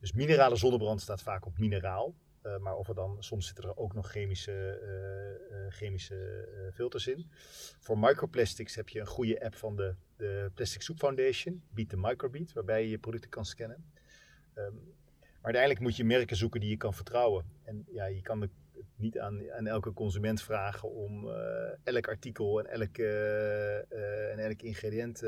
[0.00, 2.14] Dus minerale zonnebrand staat vaak op mineraal.
[2.60, 7.30] Maar of er dan, soms zitten er ook nog chemische, chemische filters in.
[7.80, 11.96] Voor microplastics heb je een goede app van de, de Plastic Soup Foundation, Beat the
[11.96, 13.84] Microbeat, waarbij je je producten kan scannen.
[14.54, 14.95] Um,
[15.46, 17.44] maar uiteindelijk moet je merken zoeken die je kan vertrouwen.
[17.62, 18.50] En ja, je kan het
[18.96, 21.34] niet aan, aan elke consument vragen om uh,
[21.84, 25.22] elk artikel en elk, uh, en elk ingrediënt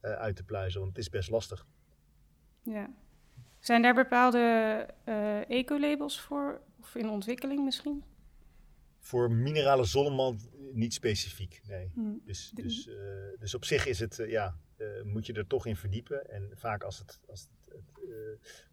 [0.00, 1.66] uit te pluizen, want het is best lastig.
[2.62, 2.90] Ja.
[3.58, 4.86] Zijn daar bepaalde
[5.48, 8.04] eco-labels voor, of in ontwikkeling misschien?
[8.98, 11.90] Voor minerale zonnemand niet specifiek, nee.
[11.94, 12.20] Hmm.
[12.24, 12.90] Dus, dus,
[13.38, 14.58] dus op zich is het, ja,
[15.04, 16.30] moet je er toch in verdiepen.
[16.30, 17.57] En vaak als het, als het eh,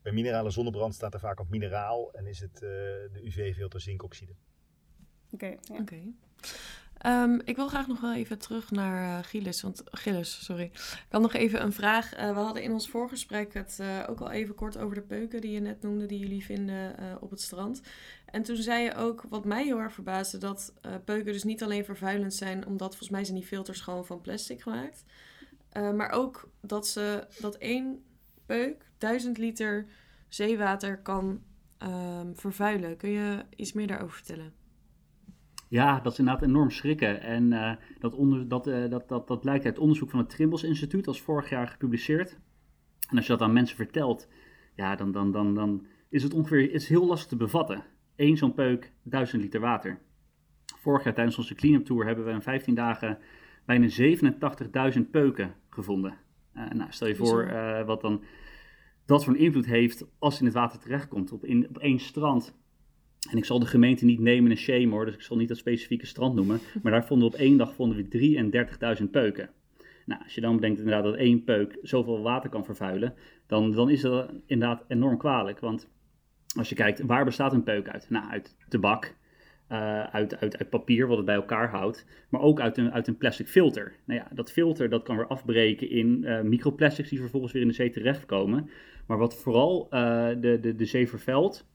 [0.01, 4.34] bij minerale zonnebrand staat er vaak op mineraal en is het eh, de UV-filter zinkoxide.
[5.31, 5.58] Oké.
[5.81, 6.13] Okay,
[6.97, 10.63] ehm, ik wil graag nog wel even terug naar uh, Gilles, want Gilles, sorry.
[10.73, 12.10] Ik had nog even een vraag.
[12.10, 15.60] we hadden in ons voorgesprek het ook al even kort over de peuken die je
[15.60, 17.81] net noemde, die jullie vinden op het strand.
[18.25, 20.73] En toen zei je ook, wat mij heel erg verbaasde, dat
[21.05, 24.62] peuken dus niet alleen vervuilend zijn, omdat volgens mij zijn die filters gewoon van plastic
[24.62, 25.03] gemaakt.
[25.73, 28.03] maar ook dat ze dat één
[28.45, 29.86] peuk 1000 liter
[30.27, 31.41] zeewater kan
[31.77, 32.97] ehm, vervuilen.
[32.97, 34.53] Kun je iets meer daarover vertellen?
[35.67, 37.21] Ja, dat is inderdaad enorm schrikken.
[37.21, 40.63] En uh, dat, onder, dat, uh, dat, dat, dat lijkt uit onderzoek van het Trimbos
[40.63, 42.38] Instituut, als vorig jaar gepubliceerd.
[43.10, 44.27] En als je dat aan mensen vertelt,
[44.75, 47.84] ja, dan, dan, dan, dan is het ongeveer is heel lastig te bevatten.
[48.15, 49.99] Eén zo'n peuk, 1000 liter water.
[50.65, 53.17] Vorig jaar tijdens onze clean-up tour hebben we in 15 dagen
[53.65, 53.88] bijna
[54.95, 56.17] 87.000 peuken gevonden.
[56.55, 57.53] Uh, nou, stel je voor
[57.85, 58.23] wat dan
[59.05, 61.31] dat voor een invloed heeft als het in het water terechtkomt.
[61.31, 62.55] Op, in, op één strand
[63.29, 65.57] en ik zal de gemeente niet nemen en shame hoor, dus ik zal niet dat
[65.57, 66.59] specifieke strand noemen.
[66.83, 69.49] Maar daar vonden we op één dag vonden we 33.000 peuken.
[70.05, 73.13] Nou, als je dan bedenkt inderdaad dat één peuk zoveel water kan vervuilen,
[73.47, 75.59] dan, dan is dat inderdaad enorm kwalijk.
[75.59, 75.89] Want
[76.57, 78.09] als je kijkt, waar bestaat een peuk uit?
[78.09, 79.15] Nou, uit tabak,
[79.71, 83.08] uh, uit, uit, uit papier, wat het bij elkaar houdt, maar ook uit een, uit
[83.08, 83.95] een plastic filter.
[84.06, 87.67] Nou ja, dat filter dat kan weer afbreken in uh, microplastics die vervolgens weer in
[87.67, 88.69] de zee terechtkomen.
[89.08, 91.65] Maar wat vooral uh, de, de, de zee vervuilt,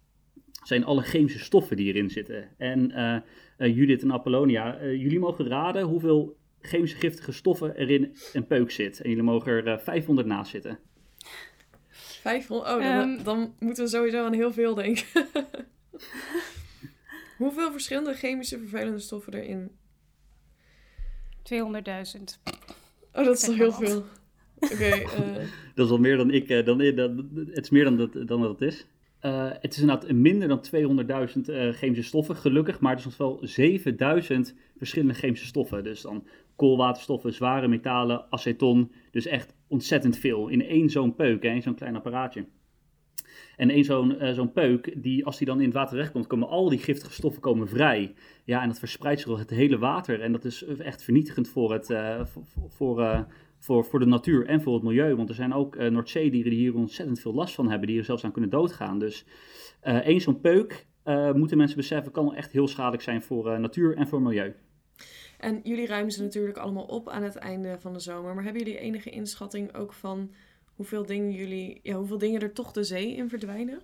[0.63, 2.49] zijn alle chemische stoffen die erin zitten.
[2.59, 3.17] En uh,
[3.59, 8.47] uh, Judith en Apollonia, uh, jullie mogen raden hoeveel chemische giftige stoffen er in een
[8.47, 9.01] peuk zit.
[9.01, 10.79] En jullie mogen er 500 naast zitten.
[11.89, 12.71] 500?
[12.71, 15.05] Oh, dan, um, dan, moeten we sowieso aan heel veel denken.
[17.41, 19.71] hoeveel verschillende chemische vervuilende stoffen erin?
[21.43, 22.53] 200.000.
[23.13, 24.05] Oh, dat is toch heel veel.
[24.59, 24.73] Oké.
[24.73, 25.05] Okay,
[25.75, 28.51] dat is al meer dan ik, dan, dan, het is meer dan dat, dan dat
[28.51, 28.87] het is.
[29.23, 30.65] Uh, het is inderdaad minder dan
[31.37, 35.85] 200.000 uh, chemische stoffen, gelukkig, maar er zijn nog wel 7000 verschillende chemische stoffen.
[35.85, 36.27] Dus dan
[36.57, 41.97] koolwaterstoffen, zware metalen, aceton, dus echt ontzettend veel in één zo'n peuk, in zo'n klein
[41.97, 42.45] apparaatje.
[43.61, 46.49] En één zo'n uh, zo'n peuk, die, als die dan in het water terechtkomt, komen
[46.49, 48.15] al die giftige stoffen komen vrij.
[48.45, 50.21] Ja, en dat verspreidt zich door het hele water.
[50.21, 53.27] En dat is echt vernietigend voor, het, uh, voor, voor,
[53.59, 55.17] voor, voor de natuur en voor het milieu.
[55.17, 58.25] Want er zijn ook Noordzeedieren die hier ontzettend veel last van hebben, die er zelfs
[58.25, 58.99] aan kunnen doodgaan.
[58.99, 59.25] Dus
[59.83, 60.87] één zo'n peuk,
[61.35, 64.55] moeten mensen beseffen, kan echt heel schadelijk zijn voor natuur en voor milieu.
[65.39, 68.35] En jullie ruimen ze natuurlijk allemaal op aan het einde van de zomer.
[68.35, 70.31] Maar hebben jullie enige inschatting ook van
[70.81, 73.81] hoeveel dingen, jullie, ja, hoeveel dingen er toch de zee in verdwijnen?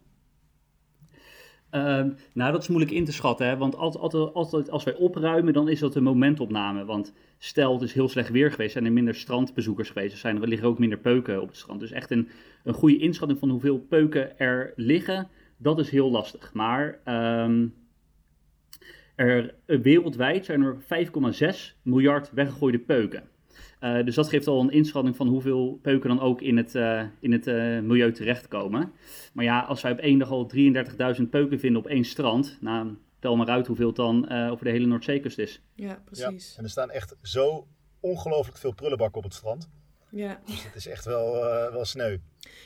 [1.70, 3.56] Uh, nou, dat is moeilijk in te schatten, hè?
[3.56, 6.84] want altijd, altijd, als wij opruimen, dan is dat een momentopname.
[6.84, 10.42] Want stel, het is heel slecht weer geweest, zijn er minder strandbezoekers geweest, er, zijn,
[10.42, 11.80] er liggen ook minder peuken op het strand.
[11.80, 12.28] Dus echt een,
[12.64, 16.52] een goede inschatting van hoeveel peuken er liggen, dat is heel lastig.
[16.52, 17.00] Maar
[17.44, 17.74] um,
[19.14, 20.76] er, wereldwijd zijn er
[21.54, 23.28] 5,6 miljard weggegooide peuken.
[23.80, 27.02] Uh, dus dat geeft al een inschatting van hoeveel peuken dan ook in het, uh,
[27.20, 28.92] in het uh, milieu terechtkomen.
[29.32, 32.96] Maar ja, als wij op één dag al 33.000 peuken vinden op één strand, nou,
[33.18, 35.62] tel maar uit hoeveel het dan over de hele Noordzeekust is.
[35.74, 36.50] Ja, precies.
[36.50, 37.66] Ja, en er staan echt zo
[38.00, 39.68] ongelooflijk veel prullenbakken op het strand.
[40.10, 40.40] Ja.
[40.46, 41.32] Dus het is echt wel,
[41.72, 42.16] wel sneu.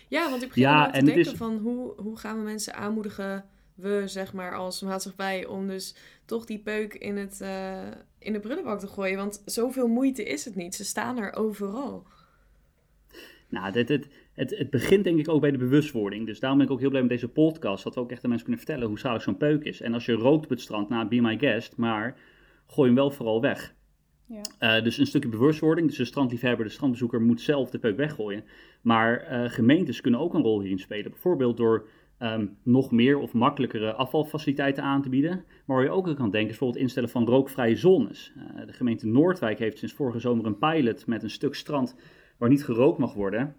[0.08, 1.30] Ja, want ik begin ja, te denken is...
[1.30, 3.44] van hoe, hoe gaan we mensen aanmoedigen
[3.80, 5.94] we, zeg maar, als maatschappij, om dus
[6.24, 7.88] toch die peuk in, het, uh,
[8.20, 9.16] in de prullenbak te gooien.
[9.16, 10.74] Want zoveel moeite is het niet.
[10.74, 12.06] Ze staan er overal.
[13.48, 16.26] Nou, dit, dit, het, het begint denk ik ook bij de bewustwording.
[16.26, 17.84] Dus daarom ben ik ook heel blij met deze podcast.
[17.84, 19.80] Dat we ook echt aan mensen kunnen vertellen hoe schadelijk zo'n peuk is.
[19.80, 21.76] En als je rookt op het strand, nou, be my guest.
[21.76, 22.16] Maar
[22.66, 23.74] gooi hem wel vooral weg.
[24.26, 24.76] Ja.
[24.78, 25.88] Uh, dus een stukje bewustwording.
[25.88, 28.44] Dus de strandliefhebber, de strandbezoeker moet zelf de peuk weggooien.
[28.80, 31.10] Maar uh, gemeentes kunnen ook een rol hierin spelen.
[31.10, 31.88] Bijvoorbeeld door
[32.22, 35.44] um, nog meer of makkelijkere afvalfaciliteiten aan te bieden.
[35.66, 38.32] Maar waar je ook aan kan denken is bijvoorbeeld instellen van rookvrije zones.
[38.36, 41.96] Uh, de gemeente Noordwijk heeft sinds vorige zomer een pilot met een stuk strand
[42.38, 43.56] waar niet gerookt mag worden.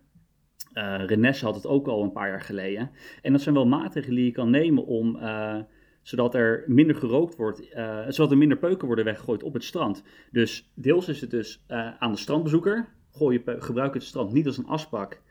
[0.74, 2.92] Uh, Renesse had het ook al een paar jaar geleden.
[3.22, 5.58] En dat zijn wel maatregelen die je kan nemen om, uh,
[6.02, 7.76] zodat er minder gerookt wordt,
[8.08, 10.04] zodat er minder peuken worden weggegooid op het strand.
[10.32, 11.64] Dus deels is het dus
[12.00, 12.88] aan de strandbezoeker.
[13.12, 15.22] Gooi je, gebruik het strand niet als een asbak,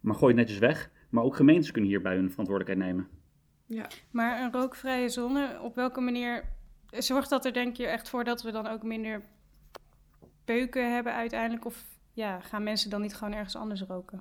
[0.00, 0.90] maar gooi het netjes weg.
[1.14, 3.08] Maar ook gemeentes kunnen hierbij hun verantwoordelijkheid nemen.
[3.66, 3.86] Ja.
[4.10, 6.44] Maar een rookvrije zone, op welke manier
[6.90, 9.22] zorgt dat er denk je echt voor dat we dan ook minder
[10.44, 11.64] peuken hebben uiteindelijk?
[11.64, 14.20] Of ja, gaan mensen dan niet gewoon ergens anders roken?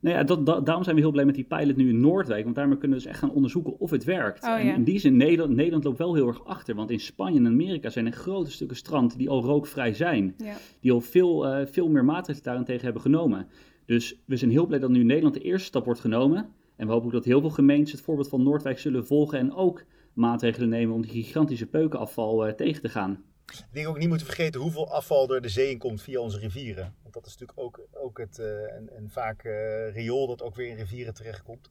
[0.00, 2.44] Nou ja, dat, dat, daarom zijn we heel blij met die pilot nu in Noordwijk.
[2.44, 4.42] Want daarmee kunnen we dus echt gaan onderzoeken of het werkt.
[4.42, 4.58] Oh, ja.
[4.58, 6.74] En in die zin, Nederland, Nederland loopt wel heel erg achter.
[6.74, 10.34] Want in Spanje en Amerika zijn er grote stukken strand die al rookvrij zijn.
[10.36, 10.54] Ja.
[10.80, 13.48] Die al veel, uh, veel meer maatregelen daarentegen hebben genomen.
[13.88, 16.54] Dus we zijn heel blij dat nu Nederland de eerste stap wordt genomen.
[16.76, 19.54] En we hopen ook dat heel veel gemeentes het voorbeeld van Noordwijk zullen volgen en
[19.54, 23.24] ook maatregelen nemen om die gigantische peukenafval uh, tegen te gaan.
[23.46, 26.38] Ik denk ook niet moeten vergeten hoeveel afval er de zee in komt via onze
[26.38, 26.94] rivieren.
[27.02, 30.54] Want dat is natuurlijk ook, ook het, uh, en, en, vaak uh, riool dat ook
[30.54, 31.70] weer in rivieren terechtkomt.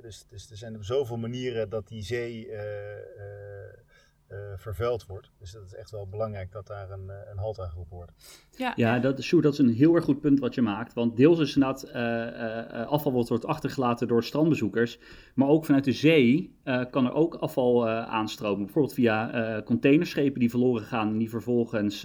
[0.00, 2.48] Dus, dus er zijn op zoveel manieren dat die zee
[4.56, 5.30] vervuild wordt.
[5.38, 8.12] Dus dat is echt wel belangrijk dat daar een, een halt aan geroepen wordt.
[8.56, 10.94] Ja, ja dat, Sjoerd, dat is een heel erg goed punt wat je maakt.
[10.94, 14.98] Want deels is inderdaad uh, afval wat wordt achtergelaten door strandbezoekers.
[15.34, 16.56] Maar ook vanuit de zee
[16.90, 18.64] kan er ook afval aanstromen.
[18.64, 22.02] Bijvoorbeeld via containerschepen die verloren gaan en die vervolgens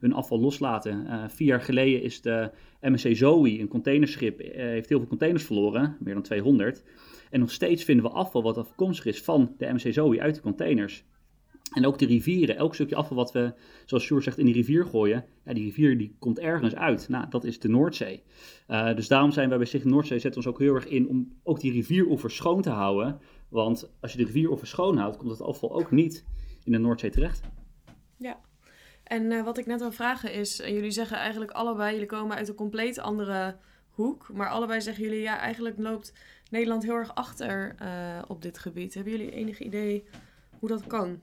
[0.00, 1.30] hun afval loslaten.
[1.30, 6.14] vier jaar geleden is de MSC Zoe, een containerschip, heeft heel veel containers verloren, meer
[6.14, 6.82] dan 200.
[7.30, 10.40] En nog steeds vinden we afval wat afkomstig is van de MC Zoe uit de
[10.40, 11.04] containers.
[11.76, 14.84] En ook de rivieren, elk stukje afval wat we, zoals Sjoerd zegt, in die rivier
[14.84, 17.08] gooien, ja, die rivier die komt ergens uit.
[17.08, 18.22] Nou, dat is de Noordzee.
[18.68, 21.32] Uh, dus daarom zijn wij bij Stichting Noordzee, zetten ons ook heel erg in om
[21.42, 23.20] ook die rivieroevers schoon te houden.
[23.48, 26.24] Want als je de rivieroevers schoon houdt, komt het afval ook niet
[26.64, 27.40] in de Noordzee terecht.
[28.16, 28.40] Ja,
[29.04, 32.36] en uh, wat ik net wil vragen is, uh, jullie zeggen eigenlijk allebei, jullie komen
[32.36, 33.56] uit een compleet andere
[33.90, 34.28] hoek.
[34.32, 36.12] Maar allebei zeggen jullie, ja, eigenlijk loopt
[36.50, 37.74] Nederland heel erg achter
[38.28, 38.94] op dit gebied.
[38.94, 40.04] Hebben jullie enig idee
[40.58, 41.20] hoe dat kan?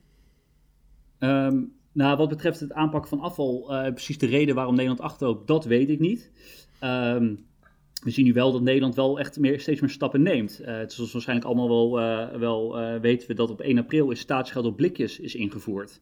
[1.23, 5.47] Um, nou, wat betreft het aanpakken van afval, uh, precies de reden waarom Nederland achterloopt,
[5.47, 6.31] dat weet ik niet.
[6.83, 7.45] Um,
[8.03, 10.59] we zien nu wel dat Nederland wel echt meer, steeds meer stappen neemt.
[10.61, 14.11] Uh, het is waarschijnlijk allemaal wel, uh, wel uh, weten we dat op 1 april
[14.11, 16.01] is staatsgeld op blikjes is ingevoerd.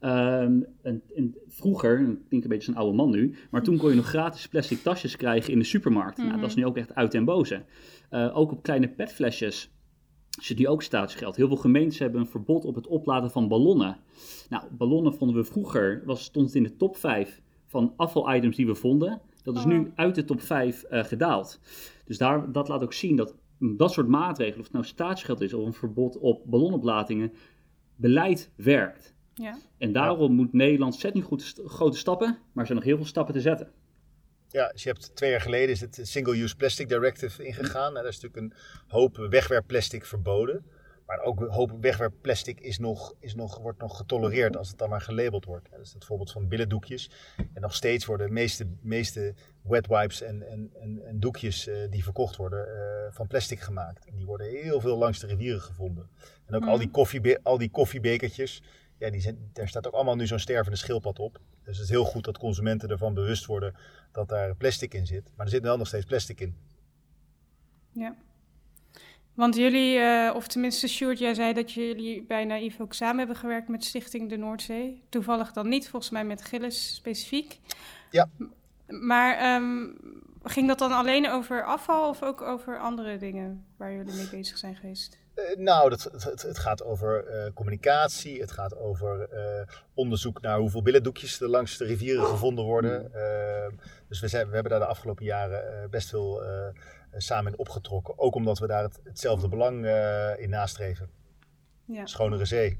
[0.00, 3.76] Um, en, en, vroeger, ik denk een beetje als een oude man nu, maar toen
[3.76, 6.16] kon je nog gratis plastic tasjes krijgen in de supermarkt.
[6.16, 6.28] Mm -hmm.
[6.28, 7.62] nou, dat is nu ook echt uit en boze.
[8.10, 9.70] ook op kleine petflesjes
[10.30, 11.36] zit nu ook staatsgeld.
[11.36, 13.96] Heel veel gemeentes hebben een verbod op het opladen van ballonnen.
[14.48, 18.74] Nou, ballonnen vonden we vroeger, was, stond in de top 5 van afvalitems die we
[18.74, 19.20] vonden.
[19.42, 19.86] Dat is nu oh.
[19.94, 21.60] uit de top 5 uh, gedaald.
[22.04, 25.54] Dus daar, dat laat ook zien dat dat soort maatregelen, of het nou staatsgeld is
[25.54, 27.32] of een verbod op ballonoplatingen,
[27.96, 29.14] beleid werkt.
[29.34, 29.58] Ja.
[29.78, 33.06] En daarom moet Nederland zet niet goed grote stappen, maar er zijn nog heel veel
[33.06, 33.72] stappen te zetten.
[34.52, 37.94] Ja, dus je hebt twee jaar geleden is het Single-Use Plastic Directive ingegaan.
[37.94, 40.64] Daar is natuurlijk een hoop wegwerpplastic verboden.
[41.06, 44.88] Maar ook een hoop wegwerpplastic is nog, is nog, wordt nog getolereerd als het dan
[44.88, 45.70] maar gelabeld wordt.
[45.70, 47.10] Dat is het voorbeeld van billendoekjes.
[47.36, 51.76] En nog steeds worden de meeste, meeste wet wipes en, en, en, en doekjes uh,
[51.90, 54.04] die verkocht worden uh, van plastic gemaakt.
[54.04, 56.10] En die worden heel veel langs de rivieren gevonden.
[56.46, 56.68] En ook mm.
[56.68, 58.62] al, die koffie, al die koffiebekertjes,
[59.00, 61.40] ja, die zijn, daar staat ook allemaal nu zo'n stervende schildpad op.
[61.64, 63.74] Dus het is heel goed dat consumenten ervan bewust worden
[64.12, 65.30] dat daar plastic in zit.
[65.36, 66.56] Maar er zit wel nog steeds plastic in.
[67.92, 68.16] Ja.
[69.34, 73.36] Want jullie, uh, of tenminste Sjoerd, jij zei dat jullie bij Naïef ook samen hebben
[73.36, 75.02] gewerkt met Stichting de Noordzee.
[75.08, 77.60] Toevallig dan niet, volgens mij met Gilles specifiek.
[78.10, 78.28] Ja.
[78.86, 79.96] Maar um,
[80.42, 84.58] ging dat dan alleen over afval of ook over andere dingen waar jullie mee bezig
[84.58, 85.19] zijn geweest?
[85.34, 89.28] Uh, nou, dat, het, het, gaat over uh, communicatie, het gaat over
[89.94, 93.14] onderzoek naar hoeveel billendoekjes er langs de rivieren gevonden worden.
[93.14, 93.70] Ehm,
[94.08, 96.42] dus we, zijn, we hebben daar de afgelopen jaren best veel
[97.16, 98.18] samen in opgetrokken.
[98.18, 101.10] Ook omdat we daar het, hetzelfde belang uh, in nastreven.
[101.84, 102.06] Ja.
[102.06, 102.78] Schonere zee.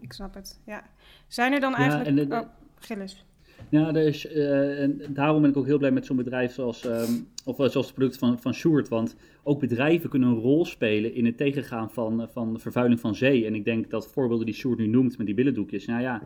[0.00, 0.82] Ik snap het, ja.
[1.26, 2.28] Zijn er dan eigenlijk...
[2.28, 3.24] Ja, en, oh, Gilles.
[3.72, 7.56] Ja, dus, en daarom ben ik ook heel blij met zo'n bedrijf zoals, um, of
[7.56, 8.88] zoals het product van, van Sjoerd.
[8.88, 13.14] Want ook bedrijven kunnen een rol spelen in het tegengaan van, van de vervuiling van
[13.14, 13.46] zee.
[13.46, 15.86] En ik denk dat voorbeelden die Sjoerd nu noemt met die billendoekjes.
[15.86, 16.22] Nou ja,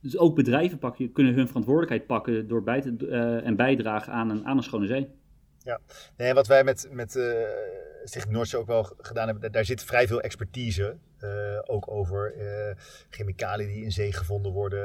[0.00, 3.06] dus ook bedrijven pakken, kunnen hun verantwoordelijkheid pakken door bij te,
[3.44, 5.06] en bijdragen aan een, aan een schone zee.
[5.62, 5.80] Ja,
[6.16, 7.48] nee, wat wij met, met uh,
[8.04, 10.96] Stichting Noordzee ook wel gedaan hebben, daar zit vrij veel expertise.
[11.20, 12.76] Uh, ook over uh,
[13.10, 14.80] chemicaliën die in zee gevonden worden,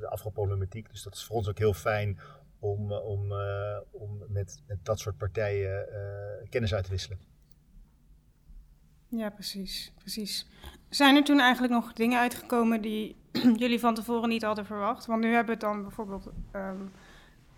[0.00, 0.90] de afvalproblematiek.
[0.90, 2.20] Dus dat is voor ons ook heel fijn
[2.58, 3.32] om, om,
[3.90, 5.88] om met, met dat soort partijen
[6.48, 7.18] kennis uit te wisselen.
[9.10, 10.46] Ja, precies, precies.
[10.88, 13.16] Zijn er toen eigenlijk nog dingen uitgekomen die
[13.62, 15.06] jullie van tevoren niet hadden verwacht?
[15.06, 16.92] Want nu hebben we het dan bijvoorbeeld um,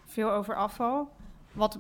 [0.07, 1.11] veel over afval.
[1.53, 1.79] Wat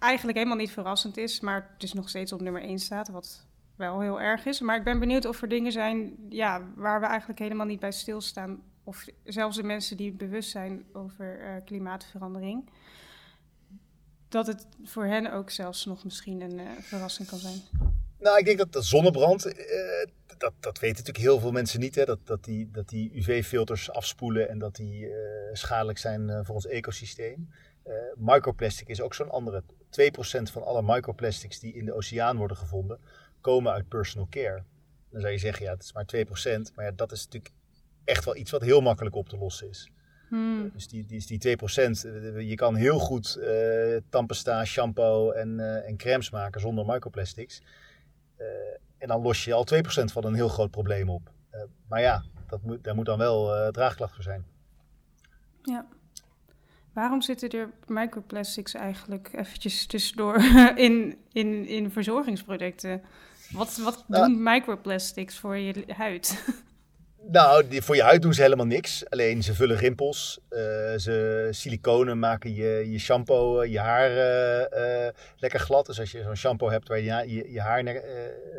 [0.00, 3.46] eigenlijk helemaal niet verrassend is, maar het is nog steeds op nummer 1 staat, wat
[3.80, 4.60] wel heel erg is.
[4.60, 7.92] Maar ik ben benieuwd of er dingen zijn ja, waar we eigenlijk helemaal niet bij
[7.92, 8.62] stilstaan.
[8.84, 12.70] Of zelfs de mensen die bewust zijn over uh, klimaatverandering.
[14.28, 17.60] Dat het voor hen ook zelfs nog misschien een uh, verrassing kan zijn.
[18.18, 19.52] Nou, ik denk dat de zonnebrand, uh,
[20.38, 21.94] dat, dat weten natuurlijk heel veel mensen niet.
[21.94, 22.04] Hè?
[22.04, 25.08] Dat, dat die, dat die UV-filters afspoelen en dat die
[25.52, 27.50] schadelijk zijn voor ons ecosysteem.
[28.16, 29.62] microplastic is ook zo'n andere.
[29.90, 32.98] 2% van alle microplastics die in de oceaan worden gevonden,
[33.40, 34.62] komen uit personal care.
[35.10, 36.74] Dan zou je zeggen, ja, het is maar 2%.
[36.74, 37.54] Maar ja, dat is natuurlijk
[38.04, 39.90] echt wel iets wat heel makkelijk op te lossen is.
[40.28, 40.70] Hmm.
[40.72, 41.60] Dus die, die, die 2%,
[42.46, 47.62] je kan heel goed uh, tandpasta, shampoo en, uh, en crèmes maken zonder microplastics.
[48.38, 48.46] Uh,
[48.98, 51.32] en dan los je al 2% van een heel groot probleem op.
[51.88, 54.44] Maar ja, dat moet, daar moet dan wel draagklacht voor zijn.
[55.62, 55.86] Ja.
[56.92, 60.36] Waarom zitten er microplastics eigenlijk eventjes tussendoor
[60.86, 63.02] in, in, in verzorgingsproducten?
[63.50, 66.38] Wat, wat doen microplastics voor je huid?
[67.22, 69.10] Nou, die, voor je huid doen ze helemaal niks.
[69.10, 70.40] Alleen ze vullen rimpels.
[70.50, 70.58] Uh,
[70.96, 75.86] ze siliconen maken je, je shampoo, je haar uh, lekker glad.
[75.86, 77.82] Dus als je zo'n shampoo hebt waar je, je, je haar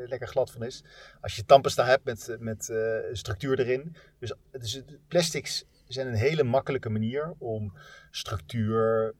[0.05, 0.83] lekker glad van is.
[1.21, 2.73] Als je tandpasta hebt met, met
[3.11, 3.95] structuur erin.
[4.19, 7.73] Dus, dus plastics zijn een hele makkelijke manier om
[8.11, 9.13] structuur,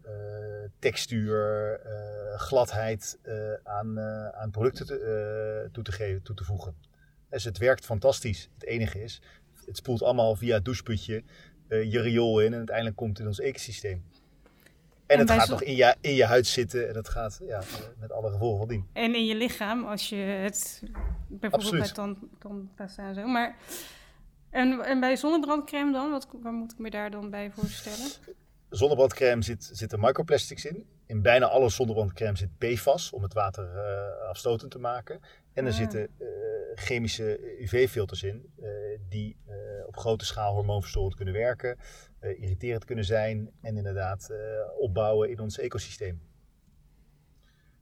[0.80, 1.80] textuur,
[2.36, 3.20] gladheid
[3.64, 4.00] aan,
[4.34, 6.76] aan producten te, toe te geven, toe te voegen.
[7.30, 8.50] Dus het werkt fantastisch.
[8.54, 9.22] Het enige is,
[9.66, 11.24] het spoelt allemaal via het doucheputje
[11.68, 14.04] je riool in en uiteindelijk komt het in ons ecosysteem.
[15.06, 17.62] En, het gaat nog in je, in je huid zitten en dat gaat ja,
[18.00, 18.88] met alle gevolgen van dien.
[18.94, 20.84] En in je lichaam, als je het
[21.28, 23.28] bijvoorbeeld bij tand, tandpasta en zo.
[23.28, 23.56] Maar,
[24.50, 28.10] en, en bij zonnebrandcreme dan, wat, waar moet ik me daar dan bij voorstellen?
[28.72, 30.86] Zonnebrandcreme zit, zitten microplastics in.
[31.06, 35.20] In bijna alle zonnebrandcreme zit PFAS om het water uh, afstotend te maken.
[35.54, 35.78] En er ah.
[35.78, 36.28] zitten uh,
[36.76, 38.68] chemische UV-filters in uh,
[39.10, 39.40] die
[39.86, 41.78] op grote schaal hormoonverstorend kunnen werken,
[42.20, 44.30] irriterend kunnen zijn en inderdaad
[44.80, 46.22] opbouwen in ons ecosysteem.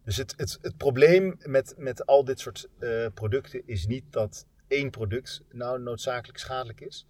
[0.04, 2.70] Dus het, het, het probleem met, met al dit soort
[3.14, 7.08] producten is niet dat één product nou noodzakelijk schadelijk is.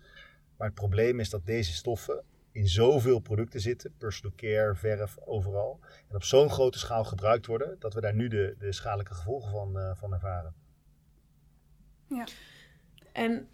[0.58, 2.24] Maar het probleem is dat deze stoffen
[2.60, 5.80] in zoveel producten zitten, personal care, verf, overal.
[6.08, 9.52] En op zo'n grote schaal gebruikt worden, dat we daar nu de, de schadelijke gevolgen
[9.52, 10.54] van, uh, van ervaren.
[12.08, 12.28] Ja.
[13.12, 13.48] En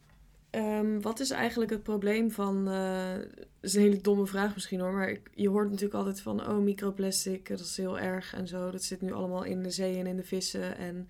[0.51, 4.79] um, wat is eigenlijk het probleem van, uh, dat is een hele domme vraag misschien
[4.79, 8.47] hoor, maar ik, je hoort natuurlijk altijd van, oh microplastic, dat is heel erg en
[8.47, 8.71] zo.
[8.71, 11.09] Dat zit nu allemaal in de zee en in de vissen en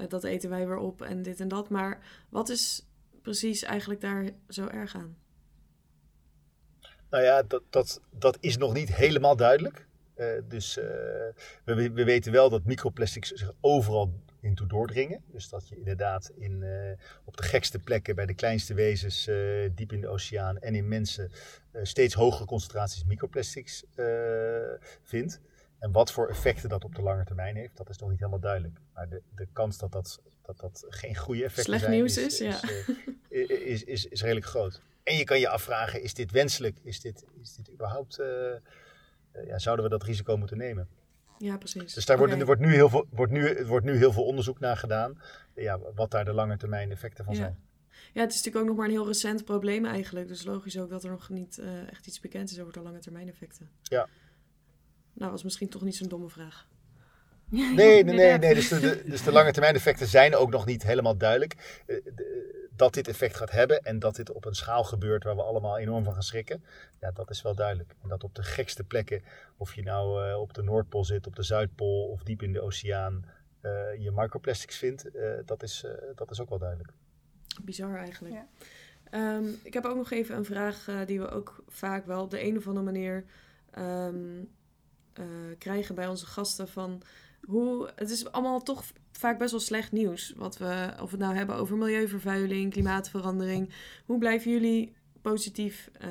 [0.00, 1.68] uh, dat eten wij weer op en dit en dat.
[1.68, 2.86] Maar wat is
[3.22, 5.16] precies eigenlijk daar zo erg aan?
[7.14, 9.86] Nou ja, dat, dat, dat is nog niet helemaal duidelijk.
[10.16, 10.84] Uh, dus uh,
[11.64, 15.22] we, we, weten wel dat microplastics zich overal in toe doordringen.
[15.26, 16.92] Dus dat je inderdaad in, uh,
[17.24, 19.30] op de gekste plekken, bij de kleinste wezens,
[19.74, 21.30] diep in de oceaan en in mensen,
[21.82, 23.84] steeds hogere concentraties microplastics
[25.02, 25.40] vindt.
[25.78, 28.40] En wat voor effecten dat op de lange termijn heeft, dat is nog niet helemaal
[28.40, 28.78] duidelijk.
[28.94, 32.40] Maar de, de kans dat dat, dat dat geen goede effecten Slecht zijn, nieuws is,
[32.40, 32.68] is, ja.
[33.28, 34.82] is, is, is, is redelijk groot.
[35.04, 36.78] En je kan je afvragen, is dit wenselijk?
[36.82, 38.26] Is dit, is dit überhaupt, uh,
[39.46, 40.88] ja, zouden we dat risico moeten nemen?
[41.38, 41.94] Ja, precies.
[41.94, 44.60] Dus daar wordt, er wordt, nu heel veel, wordt, nu, wordt nu heel veel onderzoek
[44.60, 45.20] naar gedaan,
[45.54, 47.58] ja, wat daar de lange termijn effecten van zijn.
[48.12, 50.28] Ja, het is natuurlijk ook nog maar een heel recent probleem eigenlijk.
[50.28, 52.98] Dus logisch ook dat er nog niet uh, echt iets bekend is over de lange
[52.98, 53.70] termijn effecten.
[53.82, 54.08] Ja.
[55.12, 56.68] Nou, was misschien toch niet zo'n domme vraag.
[57.48, 58.38] Nee, nee, nee.
[58.38, 58.54] nee.
[58.54, 61.82] Dus, de, dus de lange termijn effecten zijn ook nog niet helemaal duidelijk.
[61.86, 65.42] De, dat dit effect gaat hebben en dat dit op een schaal gebeurt waar we
[65.42, 66.64] allemaal enorm van gaan schrikken,
[67.00, 67.94] ja, dat is wel duidelijk.
[68.02, 69.22] En dat op de gekste plekken,
[69.56, 72.60] of je nou uh, op de Noordpool zit, op de Zuidpool of diep in de
[72.60, 73.24] oceaan,
[73.62, 76.92] uh, je microplastics vindt, uh, dat, is, dat is ook wel duidelijk.
[77.62, 78.34] Bizar eigenlijk.
[78.34, 78.46] Ja.
[79.36, 82.44] Um, ik heb ook nog even een vraag die we ook vaak wel op de
[82.44, 83.24] een of andere manier
[83.78, 84.50] um,
[85.58, 87.02] krijgen bij onze gasten van
[87.40, 88.84] hoe, het is allemaal toch
[89.24, 90.32] vaak best wel slecht nieuws.
[90.36, 93.70] Wat we, of we het nou hebben over milieuvervuiling, klimaatverandering.
[94.06, 96.08] Hoe blijven jullie positief uh,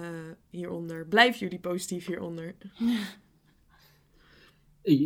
[0.49, 1.07] hieronder?
[1.07, 2.55] Blijven jullie positief hieronder?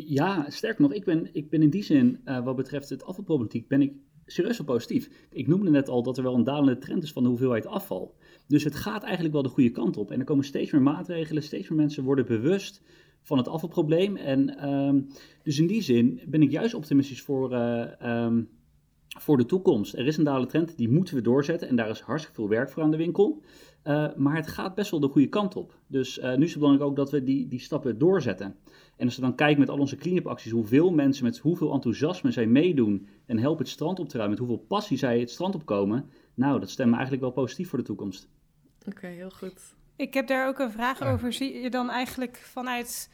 [0.08, 3.68] Ja, sterk nog, ik ben, ik ben in die zin, uh, wat betreft het afvalproblematiek,
[3.68, 3.94] ben ik
[4.26, 5.28] serieus wel positief.
[5.32, 8.16] Ik noemde net al dat er wel een dalende trend is van de hoeveelheid afval.
[8.48, 10.12] Dus het gaat eigenlijk wel de goede kant op.
[10.12, 12.82] En er komen steeds meer maatregelen, steeds meer mensen worden bewust
[13.28, 14.16] van het afvalprobleem.
[14.16, 15.08] En um,
[15.44, 18.50] dus in die zin ben ik juist optimistisch voor, uh, um,
[19.20, 19.94] voor de toekomst.
[19.94, 21.68] Er is een dalende trend, die moeten we doorzetten.
[21.68, 23.42] En daar is hartstikke veel werk voor aan de winkel.
[23.84, 25.80] Uh, maar het gaat best wel de goede kant op.
[25.88, 28.56] Dus uh, nu is het belangrijk ook dat we die, die stappen doorzetten.
[28.98, 32.32] En als we dan kijken met al onze clean-up acties, hoeveel mensen met hoeveel enthousiasme
[32.32, 35.56] zij meedoen en helpen het strand op te ruimen, met hoeveel passie zij het strand
[35.56, 38.30] opkomen, nou, dat stemt me eigenlijk wel positief voor de toekomst.
[38.88, 39.76] Oké, heel goed.
[39.98, 41.34] Ik heb daar ook een vraag over.
[41.34, 43.10] Zie je dan eigenlijk vanuit.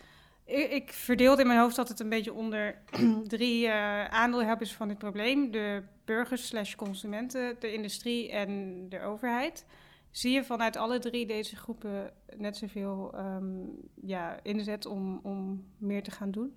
[0.45, 2.75] Ik, ik verdeelde in mijn hoofd altijd een beetje onder
[3.27, 9.65] drie uh, aandeelhebbers van dit probleem: de burgers slash consumenten, de industrie en de overheid.
[10.11, 13.69] Zie je vanuit alle drie deze groepen net zoveel um,
[14.01, 16.53] ja, inzet om, om meer te gaan doen?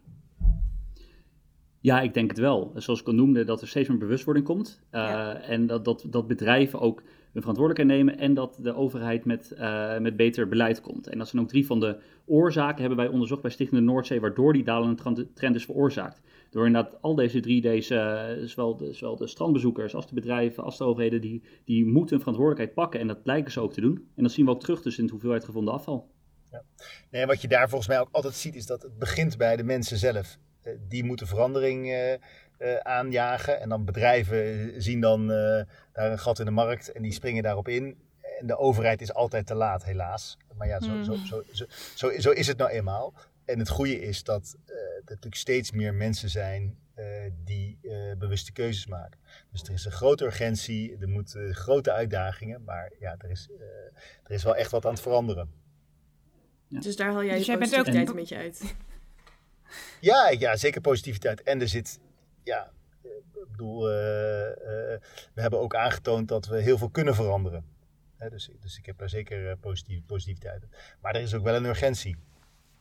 [1.81, 2.73] Ja, ik denk het wel.
[2.75, 4.81] Zoals ik al noemde, dat er steeds meer bewustwording komt.
[4.93, 5.35] Uh, ja.
[5.35, 7.03] En dat, dat, dat bedrijven ook
[7.41, 11.07] verantwoordelijkheid nemen en dat de overheid met, uh, met beter beleid komt.
[11.09, 14.21] En dat zijn ook drie van de oorzaken, hebben wij onderzocht bij Stichting de Noordzee,
[14.21, 16.21] waardoor die dalende trend is veroorzaakt.
[16.51, 17.95] Door inderdaad al deze drie, deze,
[18.41, 22.15] uh, zowel, de, zowel de strandbezoekers als de bedrijven, als de overheden, die, die moeten
[22.15, 23.01] hun verantwoordelijkheid pakken.
[23.01, 24.09] En dat lijken ze ook te doen.
[24.15, 26.11] En dat zien we ook terug dus in de hoeveelheid gevonden afval.
[26.51, 26.63] Ja.
[27.11, 29.65] Nee, wat je daar volgens mij ook altijd ziet, is dat het begint bij de
[29.65, 30.39] mensen zelf.
[30.65, 31.87] Uh, die moeten verandering
[32.83, 33.61] aanjagen.
[33.61, 37.69] En dan bedrijven zien dan daar een gat in de markt en die springen daarop
[37.69, 37.99] in.
[38.41, 40.39] En de overheid is altijd te laat, helaas.
[40.57, 41.27] Maar ja, zo, zo, hmm.
[41.27, 41.43] zo,
[41.95, 43.15] zo, zo, is het nou eenmaal.
[43.45, 46.79] En het goede is dat er natuurlijk steeds meer mensen zijn
[47.45, 47.79] die
[48.19, 49.21] bewuste keuzes maken.
[49.53, 53.49] Dus er is een grote urgentie, er moeten grote uitdagingen, maar ja, er is,
[54.25, 55.51] er is wel echt wat aan het veranderen.
[56.69, 56.81] Ja.
[56.81, 58.15] Dus daar haal jij dus je positiviteit ook...
[58.15, 58.75] met je uit.
[60.01, 61.43] Ja, ja, zeker positiviteit.
[61.43, 61.99] En er zit,
[62.47, 62.71] ja,
[63.03, 63.99] ik bedoel, uh, uh,
[65.35, 67.65] we hebben ook aangetoond dat we heel veel kunnen veranderen.
[68.31, 70.69] dus, dus ik heb daar zeker uh, positief, positiviteit in.
[71.01, 72.17] Maar er is ook wel een urgentie.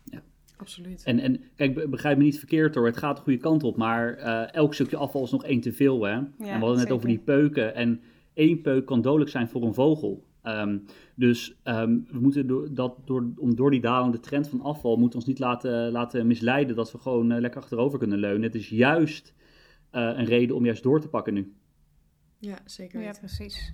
[0.03, 0.22] Ja,
[0.57, 1.03] absoluut.
[1.03, 3.78] En, en kijk, begrijp me niet verkeerd hoor, het gaat de goede kant op.
[3.78, 4.13] Maar
[4.47, 6.03] elk stukje afval is nog één te veel.
[6.03, 6.11] Hè?
[6.11, 7.76] Ja, en we hadden net over die peuken.
[7.76, 8.01] En
[8.34, 10.24] één peuk kan dodelijk zijn voor een vogel.
[10.43, 10.86] Um,
[11.16, 15.20] dus um, we moeten door, dat, door, om door die dalende trend van afval moeten
[15.20, 18.41] ons niet laten, laten misleiden dat we gewoon uh, lekker achterover kunnen leunen.
[18.41, 19.45] Het is juist uh,
[19.96, 21.54] een reden om juist door te pakken nu.
[22.39, 23.02] Ja, zeker.
[23.02, 23.74] Ja, precies.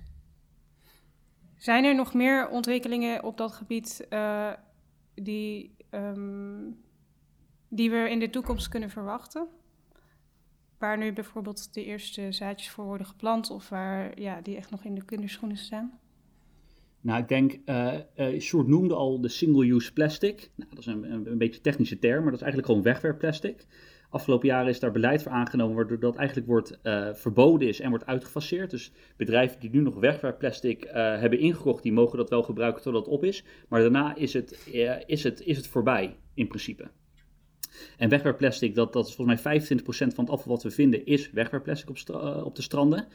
[1.56, 4.52] Zijn er nog meer ontwikkelingen op dat gebied uh,
[5.14, 6.80] die, um,
[7.68, 9.48] die we in de toekomst kunnen verwachten?
[10.78, 14.84] Waar nu bijvoorbeeld de eerste zaadjes voor worden geplant of waar ja, die echt nog
[14.84, 15.98] in de kinderschoenen staan?
[17.00, 20.50] Nou, ik denk, uh, uh, Sjoerd noemde al de single-use plastic.
[20.54, 23.66] Nou, dat is een, een, een, beetje technische term, maar dat is eigenlijk gewoon wegwerpplastic.
[24.12, 27.90] Afgelopen jaren is daar beleid voor aangenomen, waardoor dat eigenlijk wordt uh, verboden is en
[27.90, 28.70] wordt uitgefaseerd.
[28.70, 33.14] Dus bedrijven die nu nog wegwerpplastic hebben ingekocht, die mogen dat wel gebruiken totdat het
[33.14, 33.44] op is.
[33.68, 34.68] Maar daarna is het,
[35.06, 36.90] is het, is het voorbij, in principe.
[37.96, 41.30] En wegwerpplastic, dat, dat is volgens mij 25% van het afval wat we vinden, is
[41.30, 41.96] wegwerpplastic op,
[42.44, 43.06] op de stranden.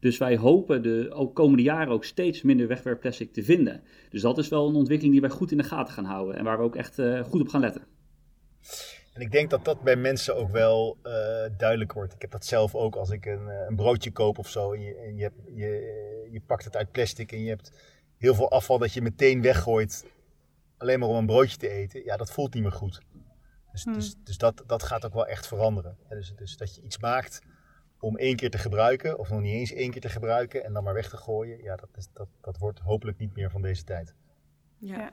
[0.00, 3.82] Dus wij hopen de ook komende jaren ook steeds minder wegwerpplastic te vinden.
[4.10, 6.44] Dus dat is wel een ontwikkeling die wij goed in de gaten gaan houden en
[6.44, 7.82] waar we ook echt goed op gaan letten.
[9.16, 11.12] En ik denk dat dat bij mensen ook wel uh,
[11.56, 12.14] duidelijk wordt.
[12.14, 14.72] Ik heb dat zelf ook als ik een, een broodje koop of zo.
[14.72, 17.72] En, je, en je, hebt, je, je pakt het uit plastic en je hebt
[18.16, 20.06] heel veel afval dat je meteen weggooit.
[20.76, 22.04] Alleen maar om een broodje te eten.
[22.04, 23.00] Ja, dat voelt niet meer goed.
[23.72, 23.92] Dus, hmm.
[23.92, 25.96] dus, dus dat, dat gaat ook wel echt veranderen.
[26.08, 27.40] Dus, dus dat je iets maakt
[28.00, 30.84] om één keer te gebruiken, of nog niet eens één keer te gebruiken en dan
[30.84, 33.84] maar weg te gooien, ja, dat, is, dat, dat wordt hopelijk niet meer van deze
[33.84, 34.14] tijd.
[34.78, 35.10] Ja,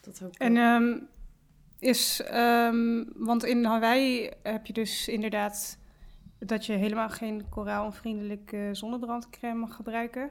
[0.00, 0.40] dat hoop ik.
[0.40, 1.08] En um,
[1.78, 5.78] is, um, want in Hawaii heb je dus inderdaad
[6.38, 10.30] dat je helemaal geen koraalvriendelijke zonnebrandcrème mag gebruiken.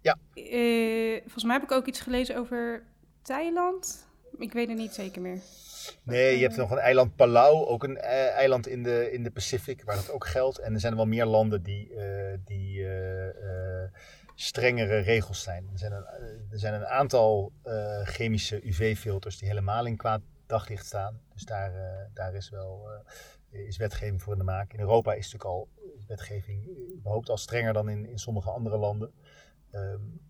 [0.00, 0.18] Ja.
[0.34, 2.82] Uh, volgens mij heb ik ook iets gelezen over
[3.22, 4.08] Thailand.
[4.38, 5.40] Ik weet het niet zeker meer.
[6.02, 9.30] Nee, je hebt nog een eiland Palau, ook een eh, eiland in de, in de
[9.30, 10.58] Pacific, waar dat ook geldt.
[10.58, 12.02] En er zijn wel meer landen die, uh,
[12.44, 13.28] die uh,
[14.34, 15.68] strengere regels zijn.
[15.72, 16.04] Er zijn een,
[16.50, 17.52] er zijn een aantal
[18.04, 21.20] chemische UV-filters die helemaal in kwaad daglicht staan.
[21.32, 21.72] Dus daar,
[22.14, 22.88] daar is wel
[23.50, 24.72] is wetgeving voor in de maak.
[24.72, 25.68] In Europa is natuurlijk al
[26.06, 29.12] wetgeving überhaupt al strenger dan in, in sommige andere landen.
[29.72, 30.20] Um,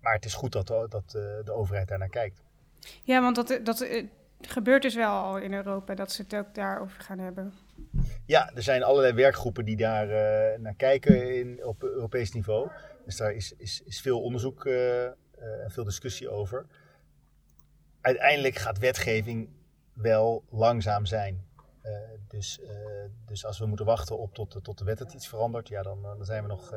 [0.00, 1.10] maar het is goed dat, dat
[1.44, 2.42] de overheid daar naar kijkt.
[3.02, 3.86] Ja, want dat, dat,
[4.40, 7.54] gebeurt dus wel al in Europa dat ze het ook daarover gaan hebben.
[8.26, 12.70] Ja, er zijn allerlei werkgroepen die daar uh, naar kijken in, op Europees niveau.
[13.04, 16.66] Dus daar is, is, is veel onderzoek uh, en veel discussie over.
[18.00, 19.48] Uiteindelijk gaat wetgeving
[20.00, 21.46] wel langzaam zijn.
[22.28, 22.60] dus,
[23.26, 26.02] dus als we moeten wachten op tot, tot de wet het iets verandert, ja, dan,
[26.02, 26.74] dan zijn we nog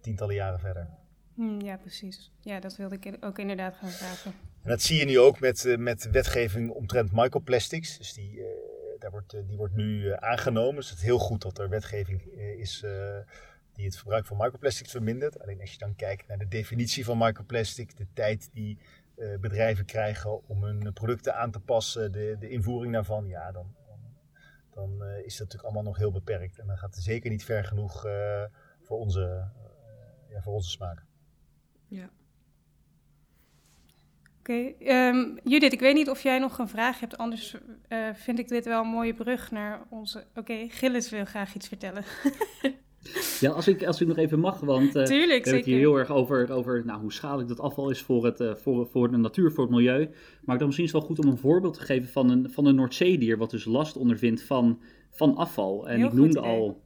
[0.00, 0.88] tientallen jaren verder.
[1.34, 2.30] Hmm, ja, precies.
[2.40, 4.32] Ja, dat wilde ik ook inderdaad gaan vragen.
[4.62, 7.98] En dat zie je nu ook met, uh, met wetgeving omtrent microplastics.
[7.98, 8.44] Dus die, uh,
[8.98, 10.74] daar wordt, uh, die wordt nu aangenomen.
[10.74, 12.22] Dus het is heel goed dat er wetgeving
[12.58, 12.84] is
[13.74, 15.40] die het verbruik van microplastics vermindert.
[15.40, 18.78] Alleen als je dan kijkt naar de definitie van microplastic, de tijd die
[19.40, 24.00] bedrijven krijgen om hun producten aan te passen, de, de invoering daarvan, ja, dan, dan,
[24.70, 26.58] dan is dat natuurlijk allemaal nog heel beperkt.
[26.58, 28.06] En dan gaat het zeker niet ver genoeg
[28.82, 29.48] voor, onze,
[30.28, 31.04] ja, voor onze smaak.
[31.88, 32.10] Ja.
[34.38, 37.56] Oké, ehm, Judith, ik weet niet of jij nog een vraag hebt, anders
[38.12, 40.26] vind ik dit wel een mooie brug naar onze...
[40.34, 42.04] Oké, Gilles wil graag iets vertellen.
[43.40, 45.78] ja, als ik, als ik nog even mag, want uh, Tuurlijk, we hebben het hier
[45.78, 49.10] heel erg over, over nou, hoe schadelijk dat afval is voor, het, uh, voor, voor
[49.10, 50.08] de natuur, voor het milieu.
[50.44, 52.66] Maar dan misschien is het wel goed om een voorbeeld te geven van een, van
[52.66, 54.80] een Noordzeedier, wat dus last ondervindt van,
[55.10, 55.88] van afval.
[55.88, 56.82] En heel ik noemde al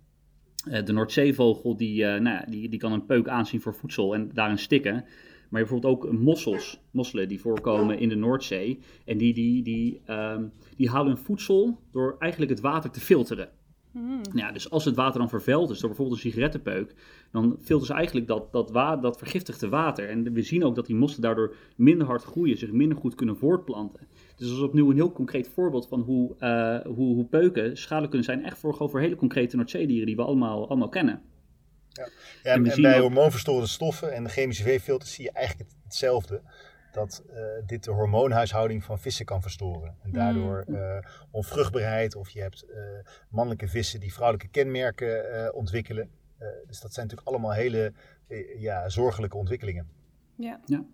[0.85, 5.05] de Noordzeevogel, die, nou, die, die kan een peuk aanzien voor voedsel en daarin stikken.
[5.51, 8.81] Maar bijvoorbeeld ook mossels, mosselen die voorkomen in de Noordzee.
[9.05, 13.49] En die, die, die, um, die halen hun voedsel door eigenlijk het water te filteren.
[13.97, 14.21] Hmm.
[14.33, 16.95] Ja, dus als het water dan vervuild is door bijvoorbeeld een sigarettenpeuk,
[17.33, 20.09] dan filteren ze eigenlijk dat, dat, wa dat vergiftigde water.
[20.09, 23.37] En we zien ook dat die mossen daardoor minder hard groeien, zich minder goed kunnen
[23.37, 24.07] voortplanten.
[24.37, 28.11] Dus dat is opnieuw een heel concreet voorbeeld van hoe, uh, hoe, hoe peuken schadelijk
[28.11, 31.23] kunnen zijn, echt voor, voor hele concrete Noordzeedieren die we allemaal, allemaal kennen.
[31.89, 32.09] Ja,
[32.43, 36.43] ja en, en bij hormoonverstorende stoffen en de chemische veefilters zie je eigenlijk hetzelfde
[36.97, 37.35] dat uh,
[37.67, 39.97] dit de hormoonhuishouding van vissen kan verstoren.
[40.03, 40.99] En daardoor uh,
[41.31, 42.77] onvruchtbaarheid of je hebt uh,
[43.31, 46.11] mannelijke vissen die vrouwelijke kenmerken ontwikkelen.
[46.67, 47.93] dus dat zijn natuurlijk allemaal hele
[48.59, 49.89] ja, zorgelijke ontwikkelingen.
[50.37, 50.61] Ja.
[50.65, 50.85] ja.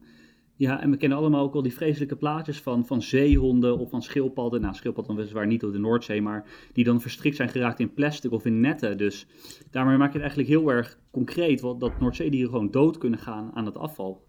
[0.56, 4.02] Ja, en we kennen allemaal ook al die vreselijke plaatjes van, van zeehonden of van
[4.02, 4.60] schildpadden.
[4.60, 8.32] Nou, schildpadden weliswaar niet op de Noordzee, maar die dan verstrikt zijn geraakt in plastic
[8.32, 8.98] of in netten.
[8.98, 9.26] Dus
[9.70, 13.50] daarmee maak je het eigenlijk heel erg concreet, wat, dat Noordzeedieren gewoon dood kunnen gaan
[13.54, 14.24] aan het afval.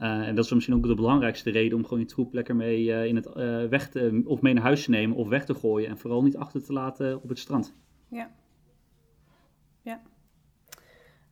[0.00, 2.84] Uh, en dat is misschien ook de belangrijkste reden om gewoon je troep lekker mee
[2.84, 5.54] uh, in het, uh, weg te, of mee naar huis te nemen of weg te
[5.54, 5.88] gooien.
[5.88, 7.74] En vooral niet achter te laten op het strand.
[8.08, 8.30] Ja.
[9.82, 10.02] Ja.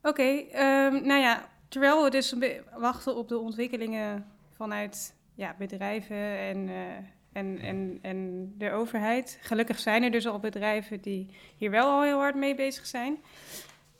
[0.02, 2.34] Oké, um, nou ja, terwijl we dus
[2.78, 6.68] wachten op de ontwikkelingen vanuit ja, bedrijven en,
[7.32, 9.38] en, en, en de overheid.
[9.42, 13.18] Gelukkig zijn er dus al bedrijven die hier wel al heel hard mee bezig zijn.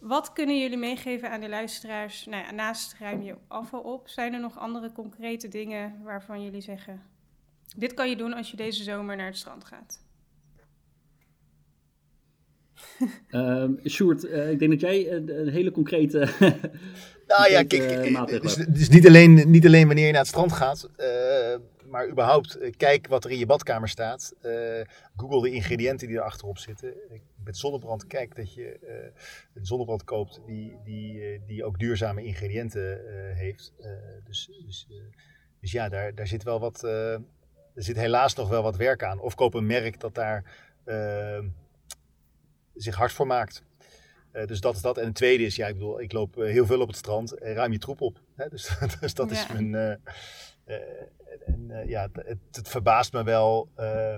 [0.07, 2.27] Wat kunnen jullie meegeven aan de luisteraars?
[2.27, 6.61] Nou ja, naast ruim je afval op, zijn er nog andere concrete dingen waarvan jullie
[6.61, 7.03] zeggen:
[7.77, 10.05] dit kan je doen als je deze zomer naar het strand gaat?
[13.31, 16.19] um, Sjoerd, uh, ik denk dat jij een, een hele concrete.
[17.27, 20.91] nou ja, kijk, dus, dus niet, alleen, niet alleen wanneer je naar het strand gaat.
[20.99, 21.07] Uh,
[21.97, 24.35] maar überhaupt, eh, kijk wat er in je badkamer staat.
[24.43, 24.81] Uh,
[25.17, 26.95] Google de ingrediënten die erachterop zitten.
[27.45, 29.21] Met zonnebrand, kijk dat je uh,
[29.55, 33.01] een zonnebrand koopt die, die, die ook duurzame ingrediënten
[33.35, 33.73] heeft.
[34.25, 34.89] dus, dus,
[35.61, 36.83] dus ja, daar, daar zit wel wat.
[36.83, 37.23] er
[37.75, 39.21] zit helaas nog wel wat werk aan.
[39.21, 40.45] Of koop een merk dat daar
[42.75, 43.63] zich hard voor maakt.
[44.47, 44.99] dus dat is dat.
[44.99, 47.55] En het tweede is, ja, ik bedoel, ik loop heel veel op het strand en
[47.55, 48.21] ruim je troep op.
[48.35, 48.49] Hè?
[48.49, 50.01] Dus, dus dat is mijn,
[50.67, 54.17] en uh, ja, het, het, verbaast me wel uh,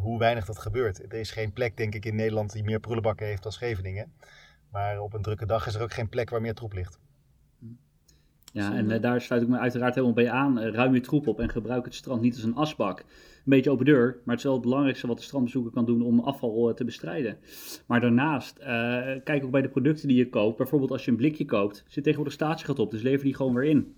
[0.00, 1.12] hoe weinig dat gebeurt.
[1.12, 4.12] Er is geen plek, denk ik, in Nederland die meer prullenbakken heeft dan Scheveningen.
[4.70, 6.98] Maar op een drukke dag is er ook geen plek waar meer troep ligt.
[8.52, 10.60] Ja, en daar sluit ik me uiteraard helemaal bij aan.
[10.60, 12.98] ruim je troep op en gebruik het strand niet als een asbak.
[12.98, 16.02] Een beetje open deur, maar het is wel het belangrijkste wat de strandbezoeker kan doen
[16.02, 17.38] om afval te bestrijden.
[17.86, 18.58] Maar daarnaast,
[19.24, 20.56] kijk ook bij de producten die je koopt.
[20.56, 23.64] Bijvoorbeeld als je een blikje koopt, zit tegenwoordig statiegeld op, dus lever die gewoon weer
[23.64, 23.96] in.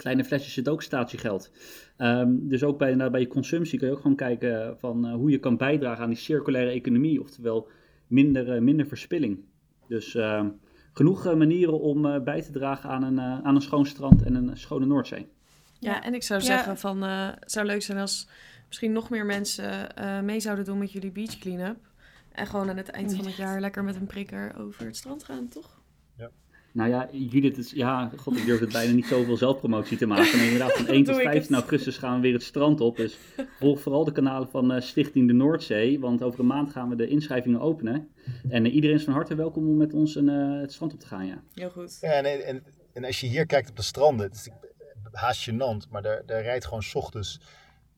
[0.00, 1.50] Kleine flesjes zit ook statiegeld.
[1.98, 5.12] Um, dus ook bij, nou, bij je consumptie kun je ook gewoon kijken van uh,
[5.14, 7.20] hoe je kan bijdragen aan die circulaire economie.
[7.20, 7.68] Oftewel
[8.06, 9.44] minder, uh, minder verspilling.
[9.88, 10.46] Dus uh,
[10.92, 14.56] genoeg eh, manieren om bij te dragen aan een, aan een schoon strand en een
[14.56, 15.28] schone Noordzee.
[15.78, 18.28] Ja, en ik zou zeggen van het zou leuk zijn als
[18.66, 19.88] misschien nog meer mensen
[20.24, 21.78] mee zouden doen met jullie beach cleanup.
[22.32, 25.24] En gewoon aan het eind van het jaar lekker met een prikker over het strand
[25.24, 25.79] gaan, toch?
[26.72, 30.32] Nou ja, Judith, is, ja, god, ik durf het bijna niet zoveel zelfpromotie te maken.
[30.32, 32.96] En inderdaad, van 1 tot 15 augustus gaan we weer het strand op.
[32.96, 33.18] Dus
[33.58, 36.00] volg vooral de kanalen van uh, Stichting de Noordzee.
[36.00, 38.08] Want over een maand gaan we de inschrijvingen openen.
[38.48, 41.00] En uh, iedereen is van harte welkom om met ons een, uh, het strand op
[41.00, 41.42] te gaan, ja.
[41.54, 41.98] Heel goed.
[42.00, 42.62] Ja, en, en,
[42.92, 44.48] en als je hier kijkt op de stranden, het is
[45.12, 47.40] haast gênant, maar daar, daar rijdt gewoon s ochtends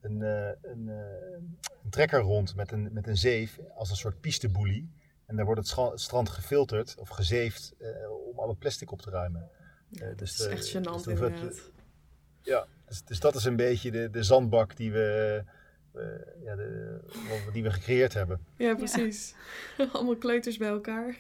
[0.01, 0.21] een,
[0.63, 1.59] een, een,
[1.91, 4.91] trekker rond met een, met een zeef als een soort pisteboelie.
[5.27, 7.89] En daar wordt het, strand gefilterd of gezeefd uh,
[8.29, 9.51] om alle plastic op te ruimen.
[9.91, 11.71] Uh, dus dat is echt gênant dus
[12.43, 15.43] Ja, dus, dus, dat is een beetje de, de zandbak die we,
[15.95, 16.03] uh,
[16.45, 17.01] ja, de,
[17.53, 18.47] die we gecreëerd hebben.
[18.57, 19.35] Ja, precies.
[19.77, 19.89] Ja.
[19.93, 21.17] Allemaal kleuters bij elkaar.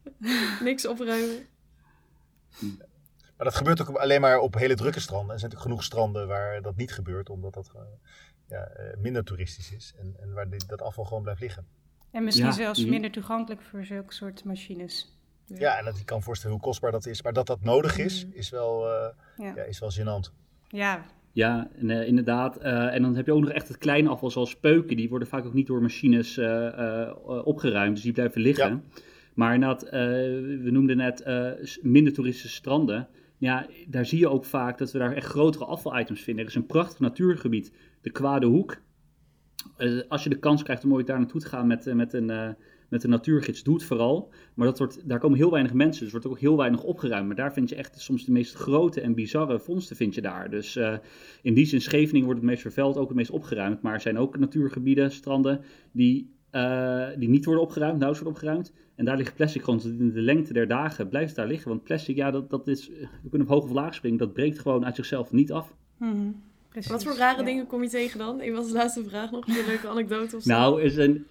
[0.60, 1.46] Niks opruimen.
[3.36, 5.32] Maar dat gebeurt ook alleen maar op hele drukke stranden.
[5.32, 7.70] Er zijn natuurlijk genoeg stranden waar dat niet gebeurt, omdat dat
[8.48, 9.94] ja, minder toeristisch is.
[9.98, 11.66] En, en waar dit, dat afval gewoon blijft liggen.
[12.16, 15.18] En misschien zelfs minder toegankelijk voor zulke soort machines.
[15.46, 17.22] Ja, ja en dat, ik kan voorstellen hoe kostbaar dat is.
[17.22, 18.32] Maar dat dat nodig is, mm.
[18.34, 19.06] is wel, uh,
[19.36, 19.52] ja.
[19.56, 19.62] ja.
[19.62, 20.32] is wel gênant.
[20.68, 22.58] Ja, ja, en, uh, inderdaad.
[22.58, 24.96] Uh, en dan heb je ook nog echt het kleine afval zoals peuken.
[24.96, 27.12] Die worden vaak ook niet door machines uh,
[27.44, 28.70] opgeruimd, dus die blijven liggen.
[28.70, 29.00] Ja.
[29.34, 31.24] Maar inderdaad, we noemden net
[31.82, 33.08] minder toeristische stranden.
[33.36, 36.44] Ja, daar zie je ook vaak dat we daar echt grotere afvalitems vinden.
[36.44, 38.84] Er is een prachtig natuurgebied, de Kwade Hoek.
[39.78, 42.12] Uh, als je de kans krijgt om ooit daar naartoe te gaan met, uh, met,
[42.12, 42.48] een, uh,
[42.88, 44.32] met een natuurgids, doe het vooral.
[44.54, 47.26] Maar dat wordt, daar komen heel weinig mensen, dus wordt ook heel weinig opgeruimd.
[47.26, 50.50] Maar daar vind je echt soms de meest grote en bizarre vondsten vind je daar.
[50.50, 50.78] Dus
[51.42, 53.82] in die zin, Scheveningen wordt het meest vervuild, ook het meest opgeruimd.
[53.82, 55.60] Maar er zijn ook natuurgebieden, stranden,
[55.92, 56.30] die,
[57.18, 58.72] die niet worden opgeruimd, nauwelijks worden opgeruimd.
[58.94, 61.68] En daar ligt plastic gewoon in de lengte der dagen blijft daar liggen.
[61.68, 62.88] Want plastic, ja, dat, dat is,
[63.22, 65.74] we kunnen op hoog of laag springen, dat breekt gewoon uit zichzelf niet af.
[65.98, 66.42] Mm
[66.84, 68.40] Wat voor rare dingen kom je tegen dan?
[68.40, 69.46] Een was de laatste vraag nog.
[69.46, 70.50] Een leuke anekdote of zo?
[70.50, 71.26] Nou, is een,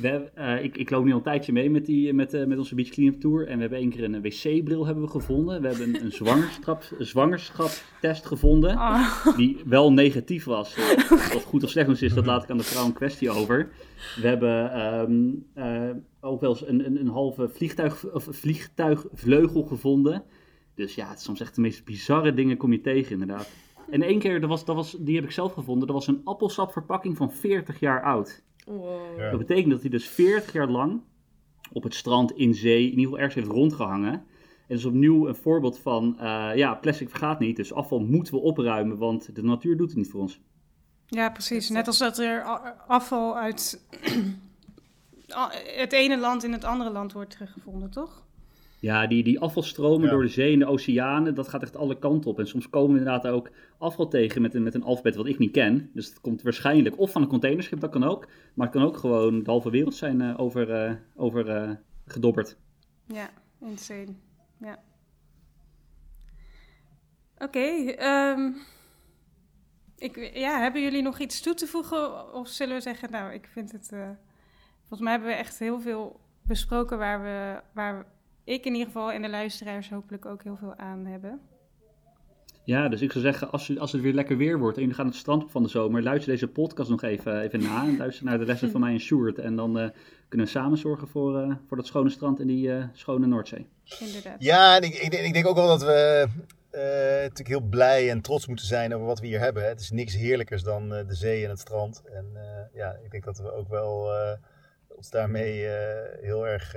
[0.00, 2.58] we, uh, ik, ik loop nu al een tijdje mee met, die, met, uh, met
[2.58, 3.46] onze Beach Cleanup Tour.
[3.46, 5.60] En we hebben één keer een wc-bril hebben we gevonden.
[5.60, 8.70] We hebben een, een zwangerschap, zwangerschapstest gevonden.
[8.70, 9.36] Oh.
[9.36, 10.78] Die wel negatief was.
[10.78, 13.68] Uh, of goed of slecht is, dat laat ik aan de vrouw een kwestie over.
[14.20, 15.46] We hebben um,
[16.20, 20.22] ook wel eens een, een, een halve vliegtuig, of vliegtuigvleugel gevonden.
[20.74, 23.48] Dus ja, soms echt de meest bizarre dingen kom je tegen inderdaad.
[23.90, 26.20] En één keer, dat was, dat was, die heb ik zelf gevonden, dat was een
[26.24, 28.42] appelsapverpakking van 40 jaar oud.
[28.66, 29.30] Wow.
[29.30, 31.00] Dat betekent dat hij dus 40 jaar lang
[31.72, 34.12] op het strand, in zee, in ieder geval ergens heeft rondgehangen.
[34.12, 34.22] En
[34.68, 38.40] dat is opnieuw een voorbeeld van, uh, ja, plastic vergaat niet, dus afval moeten we
[38.40, 40.40] opruimen, want de natuur doet het niet voor ons.
[41.06, 41.68] Ja, precies.
[41.68, 42.42] Net als dat er
[42.86, 43.86] afval uit
[45.76, 48.22] het ene land in het andere land wordt teruggevonden, toch?
[48.84, 52.30] Ja, die, die afvalstromen door de zee en de oceanen, dat gaat echt alle kanten
[52.30, 52.38] op.
[52.38, 55.38] En soms komen we inderdaad ook afval tegen met een, met een alfabet wat ik
[55.38, 55.90] niet ken.
[55.92, 58.28] Dus het komt waarschijnlijk of van een containerschip, dat kan ook.
[58.54, 61.70] Maar het kan ook gewoon de halve wereld zijn uh, over, uh, over uh,
[62.06, 62.56] gedobberd.
[63.06, 63.30] Ja,
[63.60, 64.14] insane.
[64.58, 64.78] Ja.
[67.34, 67.88] Oké, okay,
[68.32, 68.56] um,
[70.32, 72.34] ja, hebben jullie nog iets toe te voegen?
[72.34, 73.88] Of zullen we zeggen, nou, ik vind het...
[74.78, 77.60] volgens mij hebben we echt heel veel besproken waar we...
[77.72, 78.12] Waar
[78.44, 81.40] ik in ieder geval en de luisteraars hopelijk ook heel veel aan hebben.
[82.64, 85.06] Ja, dus ik zou zeggen, als, als het weer lekker weer wordt en jullie gaan
[85.06, 87.84] het strand op van de zomer, luister deze podcast nog even, even na.
[87.86, 89.38] En luister naar de lessen van mij en Sjoerd.
[89.38, 89.88] En dan uh,
[90.28, 93.68] kunnen we samen zorgen voor, uh, voor dat schone strand in die uh, schone Noordzee.
[94.00, 94.42] Inderdaad.
[94.42, 96.28] Ja, en ik, ik, ik, denk ook wel dat we
[97.22, 99.62] natuurlijk heel blij en trots moeten zijn over wat we hier hebben.
[99.62, 99.68] Hè.
[99.68, 102.02] Het is niks heerlijkers dan de zee en het strand.
[102.12, 102.26] En
[102.74, 104.10] ja, ik denk dat we ook wel
[105.04, 105.66] ons daarmee
[106.20, 106.74] heel erg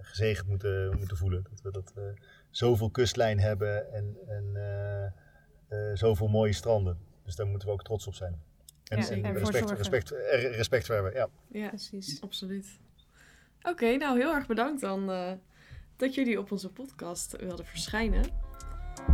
[0.00, 1.42] gezegend moeten, moeten voelen.
[1.50, 2.04] Dat we dat, uh,
[2.50, 6.98] zoveel kustlijn hebben en, en uh, uh, zoveel mooie stranden.
[7.24, 8.42] Dus daar moeten we ook trots op zijn.
[8.84, 10.10] En, ja, en, en respect, respect,
[10.56, 11.12] respect voor hebben.
[11.12, 12.20] Ja, ja precies.
[12.22, 12.78] Absoluut.
[13.58, 15.06] Oké, okay, nou heel erg bedankt dan
[15.96, 18.24] dat jullie op onze podcast wilden verschijnen.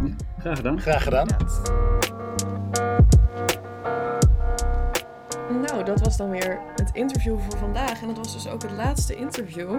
[0.04, 0.80] Ja, graag gedaan.
[0.80, 2.59] Graag gedaan.
[5.90, 8.00] Dat was dan weer het interview voor vandaag.
[8.00, 9.70] En dat was dus ook het laatste interview.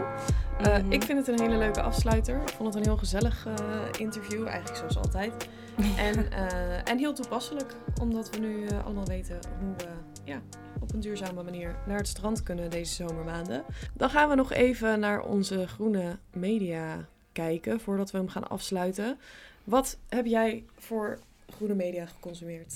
[0.61, 2.41] Uh, Ik vind het een hele leuke afsluiter.
[2.41, 3.53] Ik vond het een heel gezellig uh,
[3.97, 5.47] interview, eigenlijk zoals altijd.
[6.07, 9.87] en, uh, en heel toepasselijk, omdat we nu allemaal weten hoe we
[10.23, 10.41] ja,
[10.79, 13.63] op een duurzame manier naar het strand kunnen deze zomermaanden.
[13.93, 19.19] Dan gaan we nog even naar onze groene media kijken voordat we hem gaan afsluiten.
[19.63, 22.73] Wat heb jij voor groene media geconsumeerd?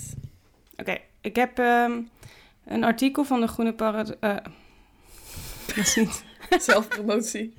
[0.78, 2.10] Oké, ik heb um,
[2.66, 4.18] een artikel van de Groene Parad...
[4.20, 6.24] dat is niet...
[6.60, 7.54] Zelfpromotie.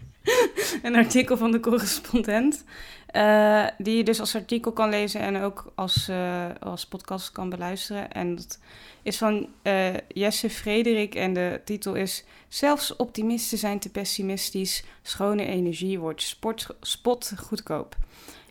[0.83, 2.65] een artikel van de correspondent.
[3.13, 7.49] Uh, die je dus als artikel kan lezen en ook als, uh, als podcast kan
[7.49, 8.13] beluisteren.
[8.13, 8.59] En dat
[9.03, 12.25] is van uh, Jesse Frederik en de titel is...
[12.49, 14.85] Zelfs optimisten zijn te pessimistisch.
[15.03, 17.97] Schone energie wordt sport, spot goedkoop.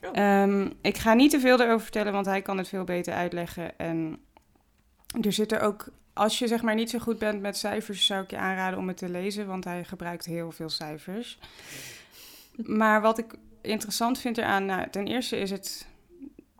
[0.01, 0.41] Oh.
[0.41, 3.77] Um, ik ga niet te veel erover vertellen, want hij kan het veel beter uitleggen.
[3.79, 4.19] En
[5.21, 8.23] er zit er ook als je zeg maar niet zo goed bent met cijfers, zou
[8.23, 11.39] ik je aanraden om het te lezen, want hij gebruikt heel veel cijfers.
[12.55, 15.87] Maar wat ik interessant vind eraan, nou, ten eerste is het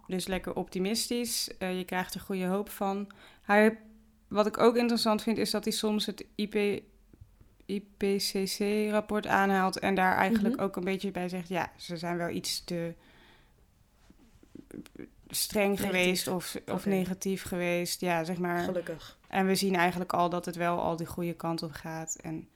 [0.08, 1.50] dus lekker optimistisch.
[1.60, 3.12] Uh, je krijgt er goede hoop van.
[3.42, 3.78] Hij,
[4.28, 6.82] wat ik ook interessant vind, is dat hij soms het IP,
[7.66, 10.64] IPCC-rapport aanhaalt en daar eigenlijk mhm.
[10.64, 12.94] ook een beetje bij zegt, ja, ze zijn wel iets te
[15.30, 18.02] streng geweest of, of negatief geweest.
[18.02, 18.64] Ja, zeg maar.
[18.64, 19.18] Gelukkig.
[19.36, 22.16] En we zien eigenlijk al dat het wel al die goede kant op gaat.
[22.22, 22.48] En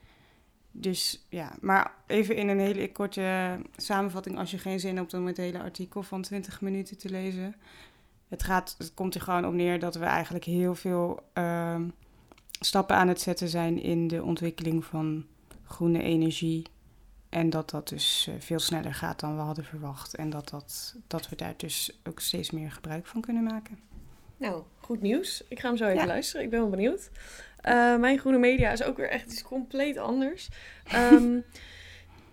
[0.72, 5.28] dus ja, maar even in een hele korte samenvatting, als je geen zin hebt om
[5.28, 7.56] het hele artikel van 20 minuten te lezen.
[8.28, 11.82] Het, gaat, het komt er gewoon op neer dat we eigenlijk heel veel uh,
[12.60, 15.26] stappen aan het zetten zijn in de ontwikkeling van
[15.64, 16.66] groene energie
[17.30, 20.16] en dat dat dus eh, veel sneller gaat dan we hadden verwacht.
[20.16, 23.89] En dat, dat, dat we daar dus ook steeds meer gebruik van kunnen maken.
[24.40, 25.44] Nou, goed nieuws.
[25.48, 26.44] Ik ga hem zo even luisteren.
[26.44, 27.10] Ik ben wel benieuwd.
[27.66, 30.50] Uh, mijn groene media is ook weer echt iets compleet anders.
[30.96, 31.44] Um,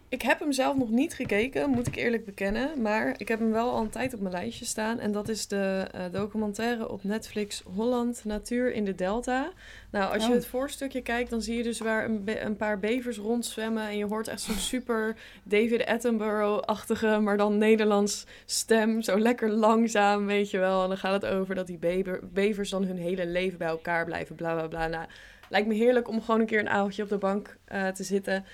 [0.08, 2.82] Ik heb hem zelf nog niet gekeken, moet ik eerlijk bekennen.
[2.82, 4.98] Maar ik heb hem wel al een tijd op mijn lijstje staan.
[4.98, 9.50] En dat is de uh, documentaire op Netflix Holland Natuur in de Delta.
[9.90, 10.34] Nou, als je oh.
[10.34, 13.88] het voorstukje kijkt, dan zie je dus waar een, een paar bevers rondzwemmen.
[13.88, 19.02] En je hoort echt zo'n super David Attenborough-achtige, maar dan Nederlands stem.
[19.02, 20.82] Zo lekker langzaam, weet je wel.
[20.82, 24.04] En dan gaat het over dat die bever, bevers dan hun hele leven bij elkaar
[24.04, 24.86] blijven, bla bla bla.
[24.86, 25.06] Nou,
[25.48, 28.44] lijkt me heerlijk om gewoon een keer een avondje op de bank uh, te zitten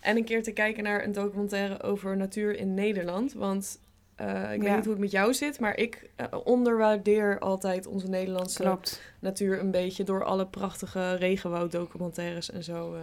[0.00, 3.32] en een keer te kijken naar een documentaire over natuur in Nederland.
[3.32, 3.78] Want
[4.16, 4.48] Eh, ik Ja.
[4.48, 9.02] weet niet hoe het met jou zit, maar ik eh, onderwaardeer altijd onze Nederlandse Klopt.
[9.18, 13.00] natuur een beetje door alle prachtige regenwouddocumentaires en zo eh,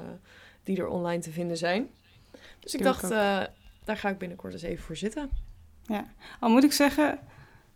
[0.64, 1.90] die er online te vinden zijn.
[2.60, 5.30] Dus ik dacht, daar ga ik binnenkort eens even voor zitten.
[6.40, 7.20] Al moet ik zeggen,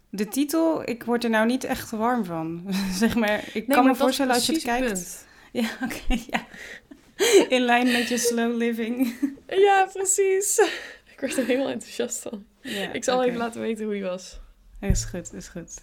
[0.09, 2.63] de titel, ik word er nou niet echt warm van.
[3.03, 5.28] zeg maar, ik kan me voorstellen als je het kijkt.
[5.51, 6.45] Ja, oké, ja.
[7.55, 9.15] In lijn met je slow living.
[9.47, 10.57] Ja, precies.
[11.11, 12.45] ik werd er helemaal enthousiast van.
[12.61, 14.39] Ja, Ik zal even laten weten hoe hij was.
[14.80, 15.74] Is goed, is goed.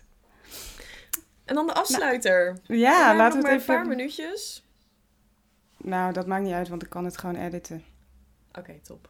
[1.44, 2.58] En dan de afsluiter.
[2.66, 3.74] Ja, we laten we het een even...
[3.74, 4.62] paar minuutjes.
[5.76, 7.84] Nou, dat maakt niet uit, want ik kan het gewoon editen.
[8.52, 9.08] Oké, top.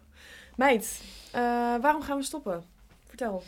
[0.57, 1.01] Meid,
[1.33, 1.41] eh,
[1.81, 2.64] waarom gaan we stoppen?
[3.07, 3.43] Vertel.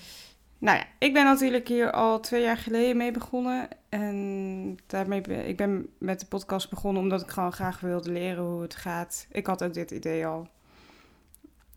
[0.60, 3.68] Nou ja, ik ben natuurlijk hier al twee jaar geleden mee begonnen.
[3.88, 8.44] En daarmee ben, ik ben met de podcast begonnen omdat ik gewoon graag wilde leren
[8.44, 9.26] hoe het gaat.
[9.30, 10.48] Ik had ook dit idee al.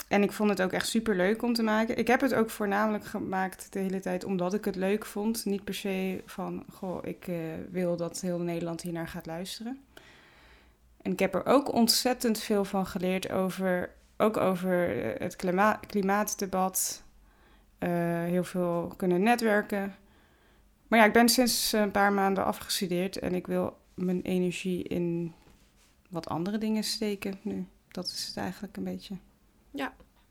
[0.07, 1.97] En ik vond het ook echt super leuk om te maken.
[1.97, 5.45] Ik heb het ook voornamelijk gemaakt de hele tijd omdat ik het leuk vond.
[5.45, 7.35] Niet per se van, goh, ik eh,
[7.71, 9.79] wil dat heel Nederland hiernaar gaat luisteren.
[11.01, 15.79] En ik heb er ook ontzettend veel van geleerd over, ook over eh, het klima
[15.87, 17.03] klimaatdebat.
[17.83, 19.95] Eh, heel veel kunnen netwerken.
[20.87, 25.33] Maar ja, ik ben sinds een paar maanden afgestudeerd en ik wil mijn energie in
[26.09, 27.65] wat andere dingen steken nu.
[27.87, 29.15] Dat is het eigenlijk een beetje.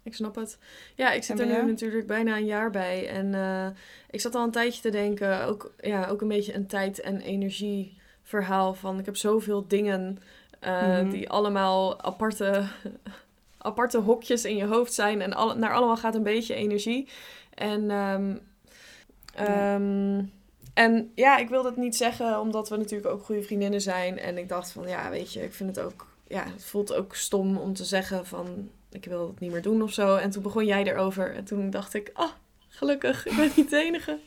[0.03, 0.59] Ik snap het.
[0.94, 3.09] Ja, ik zit er nu natuurlijk bijna een jaar bij.
[3.09, 3.66] En eh,
[4.11, 7.20] ik zat al een tijdje te denken, ook, ja, ook een beetje een tijd- en
[7.20, 8.98] energieverhaal van...
[8.98, 10.18] Ik heb zoveel dingen
[10.61, 11.11] eh, Mhm.
[11.11, 12.64] die allemaal aparte,
[13.59, 15.20] aparte hokjes in je hoofd zijn.
[15.20, 17.09] En alle, naar allemaal gaat een beetje energie.
[17.55, 18.36] En, ehm,
[19.36, 19.74] Ja.
[19.74, 20.24] ehm,
[20.74, 24.18] en ja, ik wil dat niet zeggen omdat we natuurlijk ook goede vriendinnen zijn.
[24.18, 26.07] En ik dacht van, ja, weet je, ik vind het ook...
[26.26, 29.82] Ja, het voelt ook stom om te zeggen van ik wil het niet meer doen
[29.82, 30.16] of zo.
[30.16, 31.34] En toen begon jij erover.
[31.34, 32.30] En toen dacht ik, ah,
[32.68, 34.18] gelukkig, ik ben niet de enige.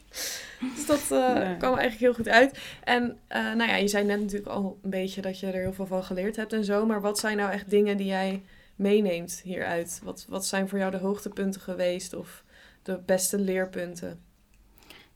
[0.76, 1.58] Dus dat eh, Nee.
[1.58, 2.60] kwam eigenlijk heel goed uit.
[2.84, 5.74] En eh, nou ja, je zei net natuurlijk al een beetje dat je er heel
[5.74, 6.86] veel van geleerd hebt en zo.
[6.86, 8.44] Maar wat zijn nou echt dingen die jij
[8.76, 10.02] meeneemt hieruit?
[10.04, 12.44] Wat, wat zijn voor jou de hoogtepunten geweest of
[12.86, 14.20] de beste leerpunten?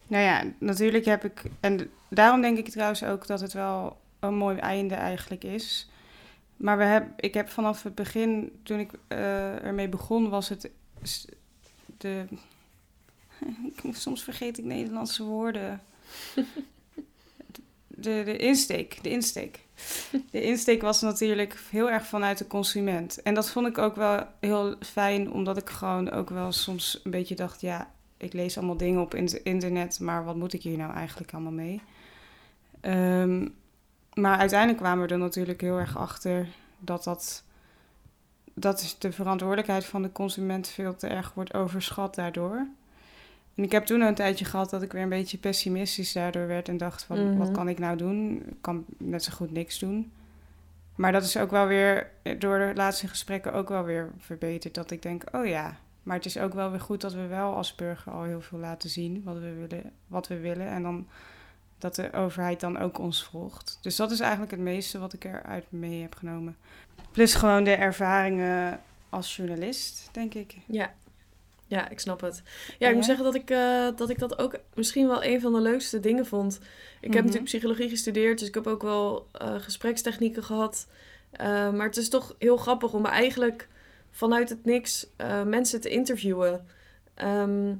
[0.07, 1.43] Nou ja, natuurlijk heb ik.
[1.59, 5.89] En daarom denk ik trouwens ook dat het wel een mooi einde eigenlijk is.
[6.57, 10.69] Maar we heb, ik heb vanaf het begin, toen ik eh, ermee begon, was het
[11.97, 12.25] de.
[13.91, 15.81] Soms vergeet ik Nederlandse woorden.
[18.01, 19.59] De, de insteek, de insteek.
[20.31, 23.21] De insteek was natuurlijk heel erg vanuit de consument.
[23.21, 27.11] En dat vond ik ook wel heel fijn, omdat ik gewoon ook wel soms een
[27.11, 30.77] beetje dacht, ja, ik lees allemaal dingen op in- internet, maar wat moet ik hier
[30.77, 31.81] nou eigenlijk allemaal mee?
[32.81, 33.47] Ehm,
[34.13, 36.47] maar uiteindelijk kwamen we er natuurlijk heel erg achter
[36.79, 37.43] dat dat,
[38.53, 42.67] dat de verantwoordelijkheid van de consument veel te erg wordt overschat daardoor.
[43.59, 46.69] En ik heb toen een tijdje gehad dat ik weer een beetje pessimistisch daardoor werd
[46.69, 47.37] en dacht van, Mhm.
[47.37, 48.43] wat kan ik nou doen?
[48.49, 50.11] Ik kan net zo goed niks doen.
[50.95, 54.73] Maar dat is ook wel weer door de laatste gesprekken ook wel weer verbeterd.
[54.73, 57.55] Dat ik denk, oh ja, maar het is ook wel weer goed dat we wel
[57.55, 59.91] als burger al heel veel laten zien wat we willen.
[60.07, 61.07] Wat we willen en dan
[61.77, 63.79] dat de overheid dan ook ons volgt.
[63.81, 66.57] Dus dat is eigenlijk het meeste wat ik eruit mee heb genomen.
[67.11, 68.79] Plus gewoon de ervaringen
[69.09, 70.55] als journalist, denk ik.
[70.67, 70.93] Ja.
[71.69, 72.41] Ja, ik snap het.
[72.79, 73.15] Ja, ik moet jij?
[73.15, 76.25] zeggen dat ik, eh, dat ik dat ook misschien wel een van de leukste dingen
[76.25, 76.55] vond.
[76.55, 76.63] Ik
[77.01, 77.17] heb Mhm.
[77.17, 80.87] natuurlijk psychologie gestudeerd, dus ik heb ook wel eh, gesprekstechnieken gehad.
[81.31, 83.67] Eh, maar het is toch heel grappig om eigenlijk
[84.11, 85.07] vanuit het niks
[85.45, 86.65] mensen te interviewen.
[87.13, 87.73] Ehm,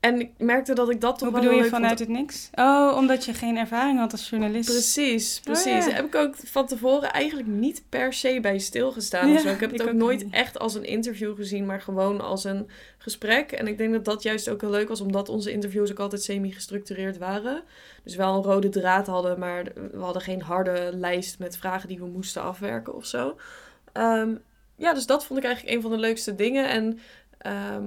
[0.00, 2.08] en ik merkte dat ik dat toch Hoe wel bedoel je leuk vanuit vond.
[2.08, 2.50] het niks?
[2.54, 4.70] Oh, omdat je geen ervaring had als journalist.
[4.70, 5.66] Precies, precies.
[5.66, 5.84] Oh, ja.
[5.84, 9.28] Daar heb ik ook van tevoren eigenlijk niet per se bij stilgestaan.
[9.28, 9.48] Ja, of zo.
[9.48, 10.34] Ik heb het ik ook, ook nooit niet.
[10.34, 12.68] echt als een interview gezien, maar gewoon als een
[12.98, 13.52] gesprek.
[13.52, 16.22] En ik denk dat dat juist ook heel leuk was, omdat onze interviews ook altijd
[16.22, 17.62] semi-gestructureerd waren.
[18.04, 21.98] Dus wel een rode draad hadden, maar we hadden geen harde lijst met vragen die
[21.98, 23.36] we moesten afwerken of zo.
[23.92, 24.34] Ehm,
[24.76, 26.68] ja, dus dat vond ik eigenlijk een van de leukste dingen.
[26.68, 26.98] En
[27.38, 27.84] ehm,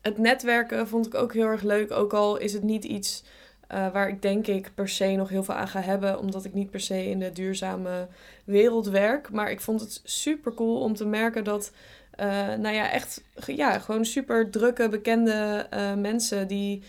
[0.00, 3.22] het netwerken vond ik ook heel erg leuk, ook al is het niet iets
[3.70, 6.54] eh, waar ik denk ik per se nog heel veel aan ga hebben, omdat ik
[6.54, 8.08] niet per se in de duurzame
[8.44, 9.30] wereld werk.
[9.30, 11.72] Maar ik vond het super cool om te merken dat,
[12.10, 16.82] eh, nou ja, echt, ja, gewoon super drukke, bekende eh, mensen die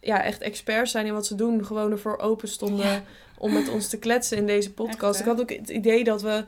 [0.00, 3.04] ja, echt experts zijn in wat ze doen, gewoon ervoor open stonden
[3.38, 5.20] om met ons te kletsen in deze podcast.
[5.20, 6.44] Echt, ik had ook het idee dat we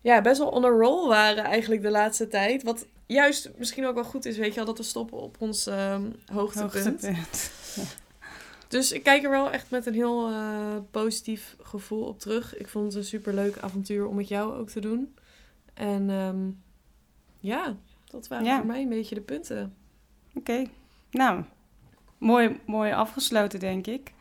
[0.00, 2.62] ja, best wel on a roll waren eigenlijk de laatste tijd.
[2.62, 5.66] Wat juist misschien ook wel goed is, weet je wel, dat we stoppen op ons
[5.66, 6.84] ehm, hoogtepunt.
[6.84, 7.50] Hoogtepunt.
[8.68, 12.56] Dus ik kijk er wel echt met een heel eh, positief gevoel op terug.
[12.56, 15.14] Ik vond het een superleuk avontuur om met jou ook te doen.
[15.74, 16.50] En ehm,
[17.40, 17.76] ja,
[18.10, 18.56] dat waren Ja.
[18.56, 19.74] voor mij een beetje de punten.
[20.34, 20.64] Oké,
[21.10, 21.44] nou,
[22.18, 24.12] mooi, mooi afgesloten, denk ik.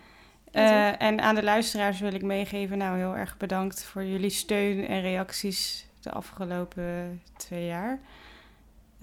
[0.54, 4.88] Uh, en aan de luisteraars wil ik meegeven, nou heel erg bedankt voor jullie steun
[4.88, 8.00] en reacties de afgelopen twee jaar.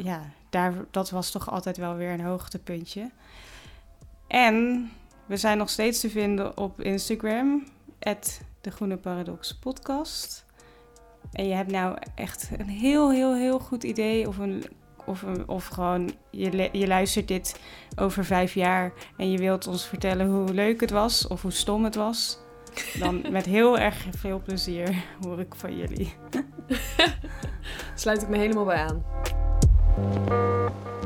[0.04, 3.10] Ja, daar, dat was toch altijd wel weer een hoogtepuntje.
[4.26, 4.90] En
[5.26, 7.64] we zijn nog steeds te vinden op Instagram,
[8.60, 10.46] de Groene Paradox Podcast.
[11.32, 14.64] En je hebt nou echt een heel, heel, heel goed idee of een
[15.08, 17.60] of, of gewoon je, je luistert dit
[17.96, 21.84] over vijf jaar en je wilt ons vertellen hoe leuk het was of hoe stom
[21.84, 22.38] het was.
[22.98, 26.14] Dan met heel erg veel plezier hoor ik van jullie.
[27.94, 29.04] Sluit ik me helemaal bij aan.
[30.00, 30.97] Thank you.